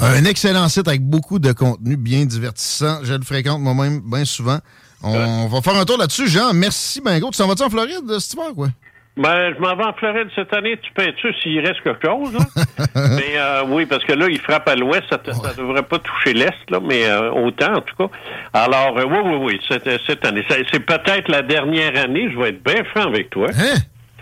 Un 0.00 0.24
excellent 0.24 0.68
site 0.68 0.86
avec 0.86 1.02
beaucoup 1.02 1.38
de 1.38 1.52
contenu 1.52 1.96
bien 1.96 2.24
divertissant. 2.24 3.00
Je 3.02 3.14
le 3.14 3.22
fréquente 3.22 3.60
moi-même 3.60 4.00
bien 4.00 4.24
souvent. 4.24 4.58
On 5.02 5.46
va 5.46 5.60
faire 5.60 5.76
un 5.76 5.84
tour 5.84 5.98
là-dessus. 5.98 6.28
Jean, 6.28 6.52
merci, 6.52 7.00
Bingo. 7.00 7.30
Tu 7.30 7.36
s'en 7.36 7.48
vas-tu 7.48 7.62
en 7.62 7.70
Floride 7.70 8.18
cet 8.18 8.34
hiver, 8.34 8.52
quoi? 8.54 8.68
Ben, 9.16 9.52
je 9.52 9.60
m'en 9.60 9.74
vais 9.74 9.84
en 9.84 9.92
Floride 9.94 10.28
cette 10.36 10.52
année. 10.54 10.78
Tu 10.80 10.92
peins-tu 10.92 11.34
s'il 11.42 11.58
reste 11.58 11.82
quelque 11.82 12.06
chose? 12.06 12.32
Là? 12.34 12.84
mais 12.94 13.36
euh, 13.36 13.64
oui, 13.66 13.84
parce 13.84 14.04
que 14.04 14.12
là, 14.12 14.26
il 14.30 14.38
frappe 14.38 14.68
à 14.68 14.76
l'ouest. 14.76 15.04
Ça, 15.10 15.18
ne 15.18 15.56
devrait 15.56 15.82
pas 15.82 15.98
toucher 15.98 16.34
l'est, 16.34 16.70
là, 16.70 16.78
mais 16.80 17.04
euh, 17.04 17.32
autant, 17.32 17.74
en 17.74 17.80
tout 17.80 17.96
cas. 17.96 18.16
Alors, 18.52 18.96
euh, 18.96 19.04
oui, 19.04 19.18
oui, 19.24 19.36
oui, 19.40 19.60
cette, 19.66 19.88
cette 20.06 20.24
année. 20.24 20.44
C'est 20.48 20.80
peut-être 20.80 21.28
la 21.28 21.42
dernière 21.42 21.96
année. 21.98 22.30
Je 22.32 22.38
vais 22.38 22.50
être 22.50 22.62
bien 22.62 22.84
franc 22.94 23.08
avec 23.08 23.30
toi. 23.30 23.48
Hein? 23.52 23.78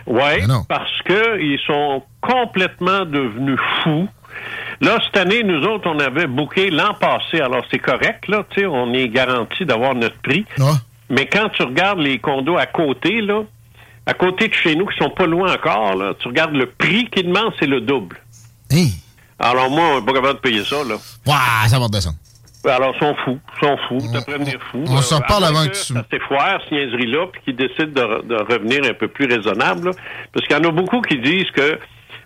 Oui, 0.06 0.46
parce 0.68 1.02
que 1.04 1.40
ils 1.40 1.58
sont 1.66 2.02
complètement 2.22 3.04
devenus 3.04 3.58
fous. 3.82 4.08
Là, 4.80 4.98
cette 5.04 5.16
année, 5.16 5.42
nous 5.42 5.62
autres, 5.66 5.88
on 5.88 5.98
avait 5.98 6.26
booké 6.26 6.70
l'an 6.70 6.94
passé. 6.94 7.40
Alors, 7.40 7.64
c'est 7.70 7.78
correct, 7.78 8.28
là, 8.28 8.44
tu 8.50 8.60
sais, 8.60 8.66
on 8.66 8.92
est 8.92 9.08
garanti 9.08 9.64
d'avoir 9.64 9.94
notre 9.94 10.18
prix. 10.20 10.44
Mais 11.08 11.26
quand 11.26 11.48
tu 11.50 11.62
regardes 11.62 12.00
les 12.00 12.18
condos 12.18 12.58
à 12.58 12.66
côté, 12.66 13.20
là, 13.20 13.42
à 14.06 14.14
côté 14.14 14.48
de 14.48 14.54
chez 14.54 14.74
nous, 14.76 14.86
qui 14.86 14.96
sont 14.98 15.10
pas 15.10 15.26
loin 15.26 15.52
encore, 15.52 15.94
là, 15.96 16.14
tu 16.18 16.28
regardes 16.28 16.54
le 16.54 16.66
prix 16.66 17.08
qu'ils 17.10 17.26
demandent, 17.26 17.52
c'est 17.58 17.66
le 17.66 17.80
double. 17.80 18.16
Hein? 18.72 18.88
Alors, 19.38 19.70
moi, 19.70 19.84
on 19.84 20.00
n'est 20.00 20.06
pas 20.06 20.12
capable 20.12 20.34
de 20.34 20.40
payer 20.40 20.64
ça, 20.64 20.76
là. 20.84 20.94
Ouais, 21.26 21.68
ça 21.68 21.78
va 21.78 21.88
descendre. 21.88 22.16
Alors, 22.64 22.94
ils 22.96 22.98
sont 22.98 23.14
fous. 23.24 23.38
Ils 23.54 23.66
sont 23.66 23.76
fous. 23.88 24.08
T'as 24.12 24.22
prévenir 24.22 24.58
fous. 24.72 24.84
On 24.88 25.00
s'en 25.00 25.18
reparle 25.18 25.44
avant 25.44 25.66
que 25.66 25.72
tu... 25.72 25.94
C'est 26.10 26.22
foire, 26.22 26.58
cette 26.62 26.72
niaiserie-là, 26.72 27.26
puis 27.32 27.40
qui 27.44 27.52
décident 27.52 27.86
de, 27.86 28.22
de, 28.26 28.34
revenir 28.34 28.80
un 28.84 28.94
peu 28.94 29.08
plus 29.08 29.26
raisonnable. 29.26 29.90
Là. 29.90 29.92
Parce 30.32 30.46
qu'il 30.46 30.56
y 30.56 30.58
en 30.58 30.68
a 30.68 30.72
beaucoup 30.72 31.00
qui 31.00 31.18
disent 31.18 31.50
que 31.54 31.78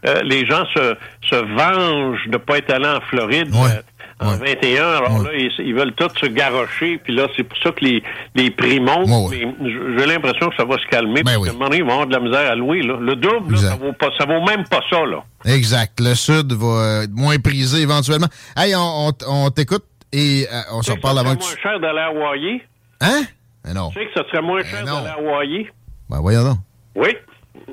euh, 0.07 0.23
les 0.23 0.47
gens 0.47 0.65
se, 0.75 0.97
se 1.29 1.37
vengent 1.37 2.27
de 2.27 2.33
ne 2.33 2.37
pas 2.39 2.59
être 2.59 2.71
allés 2.71 2.89
en 2.89 3.01
Floride 3.03 3.55
euh, 3.55 3.83
en 4.21 4.37
21. 4.37 4.89
Alors 4.89 5.23
là, 5.23 5.31
ils, 5.35 5.75
veulent 5.75 5.93
tous 5.95 6.11
se 6.19 6.27
garrocher. 6.27 6.99
Puis 7.03 7.15
là, 7.15 7.27
c'est 7.37 7.45
pour 7.45 7.59
ça 7.59 7.71
que 7.71 7.85
les, 7.85 8.03
les 8.35 8.51
prix 8.51 8.81
montent. 8.81 9.33
J'ai 9.33 10.07
l'impression 10.07 10.49
que 10.49 10.57
ça 10.57 10.65
va 10.65 10.79
se 10.79 10.87
calmer. 10.87 11.23
Ben 11.23 11.35
parce 11.37 11.49
un 11.49 11.53
moment 11.53 11.67
donné, 11.67 11.79
ils 11.79 11.85
vont 11.85 11.93
avoir 11.93 12.07
de 12.07 12.13
la 12.13 12.21
misère 12.21 12.51
à 12.51 12.55
louer. 12.55 12.83
Là. 12.83 12.97
Le 13.01 13.17
double, 13.17 13.55
là, 13.55 13.61
ça 13.61 13.77
vaut 13.77 13.93
pas, 13.93 14.09
ça 14.19 14.25
vaut 14.25 14.45
même 14.45 14.65
pas 14.69 14.81
ça. 14.89 15.05
Là. 15.05 15.23
Exact. 15.45 16.01
Le 16.01 16.15
Sud 16.15 16.53
va 16.53 17.05
être 17.05 17.13
moins 17.13 17.39
prisé 17.39 17.83
éventuellement. 17.83 18.29
Hey, 18.57 18.75
on, 18.77 19.13
on, 19.27 19.51
t'écoute 19.51 19.85
et 20.13 20.47
euh, 20.53 20.61
on 20.73 20.83
s'en 20.83 20.97
parle 20.97 21.19
avant 21.19 21.37
que 21.37 21.43
tu... 21.43 21.47
moins 21.47 21.63
cher 21.63 21.81
d'aller 21.81 22.01
à 22.01 22.07
Hawaii? 22.07 22.63
Hein? 23.01 23.23
Mais 23.65 23.75
non. 23.75 23.91
Tu 23.91 24.01
sais 24.01 24.07
que 24.07 24.13
ça 24.15 24.29
serait 24.29 24.43
moins 24.43 24.63
cher 24.65 24.85
d'aller 24.85 25.09
à 25.09 25.13
Hawaii? 25.19 25.69
Ben 26.09 26.21
voyons 26.21 26.45
donc. 26.45 26.59
Oui. 26.97 27.17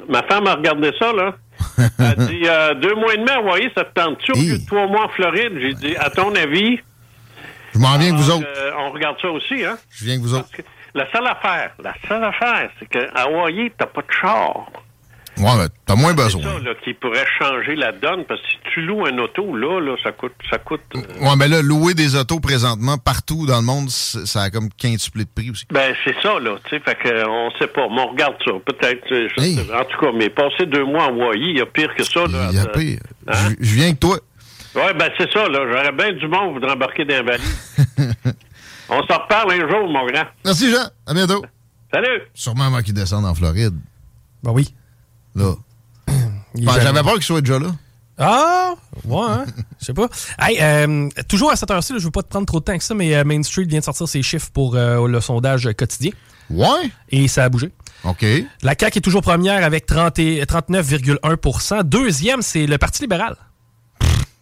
Ma 0.08 0.24
femme 0.24 0.48
a 0.48 0.56
regardé 0.56 0.92
ça, 1.00 1.12
là. 1.14 1.36
Elle 1.78 2.06
a 2.06 2.16
dit 2.16 2.42
euh, 2.46 2.74
deux 2.76 2.96
mois 2.96 3.14
et 3.14 3.18
demi 3.18 3.30
à 3.30 3.38
Hawaii, 3.38 3.70
ça 3.76 3.84
te 3.84 3.94
tente-tu 3.94 4.32
au 4.32 4.36
lieu 4.36 4.58
de 4.60 4.66
trois 4.66 4.88
mois 4.88 5.06
en 5.06 5.10
Floride? 5.10 5.54
J'ai 5.60 5.74
dit, 5.74 5.96
à 5.98 6.10
ton 6.10 6.34
avis? 6.36 6.80
Je 7.74 7.80
m'en 7.80 7.98
viens 7.98 8.12
que 8.12 8.18
vous 8.18 8.32
autres. 8.32 8.48
Euh, 8.48 8.72
on 8.80 8.92
regarde 8.92 9.18
ça 9.22 9.30
aussi, 9.30 9.64
hein? 9.64 9.78
Je 9.92 10.06
viens 10.06 10.18
que 10.18 10.22
vous 10.22 10.34
autres. 10.34 10.50
la 10.96 11.12
seule 11.12 11.28
affaire, 11.28 11.72
la 11.84 11.94
seule 12.08 12.24
affaire, 12.24 12.70
c'est 12.80 12.88
qu'à 12.88 13.06
Hawaii, 13.16 13.72
t'as 13.78 13.86
pas 13.86 14.02
de 14.02 14.12
char. 14.12 14.66
Ouais, 15.40 15.52
mais 15.58 15.68
t'as 15.86 15.96
moins 15.96 16.14
besoin. 16.14 16.42
C'est 16.42 16.50
ça 16.50 16.60
là, 16.60 16.76
qui 16.84 16.94
pourrait 16.94 17.26
changer 17.40 17.76
la 17.76 17.92
donne, 17.92 18.26
parce 18.26 18.42
que 18.42 18.48
si 18.48 18.58
tu 18.74 18.82
loues 18.82 19.06
un 19.06 19.18
auto, 19.20 19.56
là, 19.56 19.80
là 19.80 19.96
ça 20.04 20.12
coûte... 20.12 20.34
Ça 20.50 20.58
coûte 20.58 20.82
euh, 20.96 21.00
Ouais, 21.22 21.36
mais 21.38 21.48
là, 21.48 21.62
louer 21.62 21.94
des 21.94 22.16
autos 22.16 22.40
présentement, 22.40 22.98
partout 22.98 23.46
dans 23.46 23.58
le 23.58 23.66
monde, 23.66 23.90
ça 23.90 24.42
a 24.44 24.50
comme 24.50 24.70
quintuplé 24.70 25.26
de 25.26 25.30
prix 25.30 25.52
aussi. 25.52 25.66
Ben, 25.72 25.94
c'est 26.04 26.16
ça, 26.22 26.40
là, 26.40 26.58
tu 26.66 26.70
sais, 26.70 26.82
fait 26.84 26.96
qu'on 26.96 27.52
sait 27.60 27.68
pas. 27.68 27.88
Mais 27.90 28.02
on 28.02 28.08
regarde 28.12 28.36
ça, 28.46 28.52
peut-être, 28.66 29.74
en 29.74 29.86
tout 29.86 30.00
cas, 30.00 30.12
mais 30.16 30.30
passer 30.30 30.66
deux 30.66 30.86
mois 30.86 31.06
en 31.06 31.10
Hawaii, 31.10 31.52
il 31.52 31.58
y 31.58 31.62
a 31.62 31.66
pire 31.66 31.94
que 31.96 32.04
ça, 32.04 32.26
là. 32.28 32.50
Il 32.52 32.58
y 32.58 32.60
a 32.60 32.66
pire. 32.66 33.00
Hein? 33.28 33.54
Je 33.60 33.76
viens 33.76 33.94
que 33.94 34.00
toi. 34.00 34.18
Ouais, 34.76 34.94
ben, 34.94 35.10
c'est 35.18 35.32
ça, 35.32 35.48
là. 35.48 35.60
J'aurais 35.72 35.92
bien 35.92 36.14
du 36.14 36.28
monde 36.28 36.54
voudrait 36.54 36.72
embarquer 36.72 37.06
dans 37.06 37.24
valise. 37.24 37.76
on 38.90 39.04
s'en 39.08 39.20
reparle 39.20 39.52
un 39.52 39.70
jour, 39.70 39.88
mon 39.88 40.06
grand. 40.06 40.26
Merci, 40.46 40.72
Jean. 40.72 40.88
À 41.06 41.14
bientôt. 41.14 41.44
Salut. 41.92 42.22
Sûrement 42.34 42.70
moi 42.70 42.84
qui 42.84 42.94
descende 42.94 43.26
en 43.26 43.34
Floride. 43.34 43.74
Ben 44.44 44.52
oui. 44.52 44.74
Là. 45.38 45.56
Ben, 46.56 46.82
J'avais 46.82 47.04
peur 47.04 47.14
qu'il 47.14 47.24
soit 47.24 47.42
déjà 47.42 47.60
là. 47.60 47.68
Ah, 48.18 48.74
ouais, 49.06 49.22
hein? 49.22 49.46
je 49.80 49.86
sais 49.86 49.94
pas. 49.94 50.10
Hey, 50.40 50.58
euh, 50.60 51.08
toujours 51.30 51.52
à 51.52 51.56
cette 51.56 51.70
heure-ci, 51.70 51.94
je 52.00 52.04
veux 52.04 52.10
pas 52.10 52.24
te 52.24 52.30
prendre 52.30 52.48
trop 52.48 52.60
de 52.60 52.66
temps 52.66 52.76
que 52.76 52.84
ça, 52.84 52.96
mais 52.96 53.16
euh, 53.16 53.24
Main 53.24 53.44
Street 53.44 53.66
vient 53.66 53.78
de 53.78 53.84
sortir 53.84 54.08
ses 54.08 54.24
chiffres 54.24 54.50
pour 54.52 54.76
euh, 54.76 55.08
le 55.08 55.22
sondage 55.22 55.70
quotidien. 55.78 56.10
Ouais. 56.50 56.90
Et 57.12 57.28
ça 57.28 57.44
a 57.44 57.50
bougé. 57.50 57.70
OK. 58.04 58.26
La 58.64 58.74
CAQ 58.80 58.98
est 58.98 59.02
toujours 59.02 59.22
première 59.22 59.64
avec 59.64 59.88
39,1% 59.88 61.84
Deuxième, 61.84 62.42
c'est 62.42 62.66
le 62.66 62.80
Parti 62.80 63.04
libéral. 63.04 63.36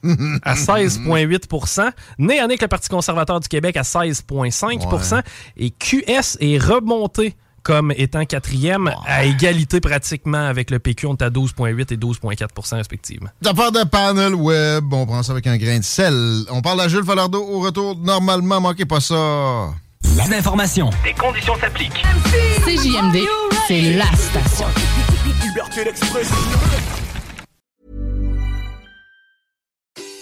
à 0.44 0.54
16,8 0.54 1.92
Né 2.20 2.40
en 2.40 2.46
avec 2.46 2.62
le 2.62 2.68
Parti 2.70 2.88
conservateur 2.88 3.42
du 3.42 3.50
Québec 3.50 3.76
à 3.76 3.82
16,5% 3.82 5.22
Et 5.58 5.72
QS 5.72 6.38
est 6.40 6.64
remonté 6.64 7.36
comme 7.66 7.92
étant 7.98 8.24
quatrième, 8.26 8.94
à 9.06 9.26
égalité 9.26 9.82
pratiquement 9.82 10.46
avec 10.46 10.70
le 10.70 10.78
PQ. 10.78 11.08
On 11.08 11.16
est 11.16 11.24
à 11.24 11.30
12,8 11.32 11.94
et 11.94 11.98
12,4% 11.98 12.76
respectivement. 12.76 13.30
D'affaires 13.42 13.72
de 13.72 13.84
panel 13.84 14.36
web, 14.36 14.94
on 14.94 15.06
prend 15.08 15.24
ça 15.24 15.32
avec 15.32 15.48
un 15.48 15.58
grain 15.58 15.80
de 15.80 15.84
sel. 15.84 16.14
On 16.52 16.62
parle 16.62 16.82
à 16.82 16.88
Jules 16.88 17.04
Falardeau 17.04 17.44
au 17.44 17.60
retour. 17.60 17.98
Normalement, 17.98 18.62
manquez 18.62 18.86
pas 18.86 19.00
ça. 19.00 19.16
La 20.16 20.28
d'information. 20.30 20.92
Des 21.04 21.14
conditions 21.14 21.56
s'appliquent. 21.60 22.04
CJMD, 22.66 23.18
c'est 23.68 23.94
la 23.94 24.06
station. 24.16 24.68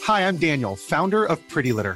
Hi, 0.07 0.21
I'm 0.21 0.37
Daniel, 0.37 0.75
founder 0.77 1.25
of 1.25 1.39
Pretty 1.49 1.73
Litter. 1.73 1.95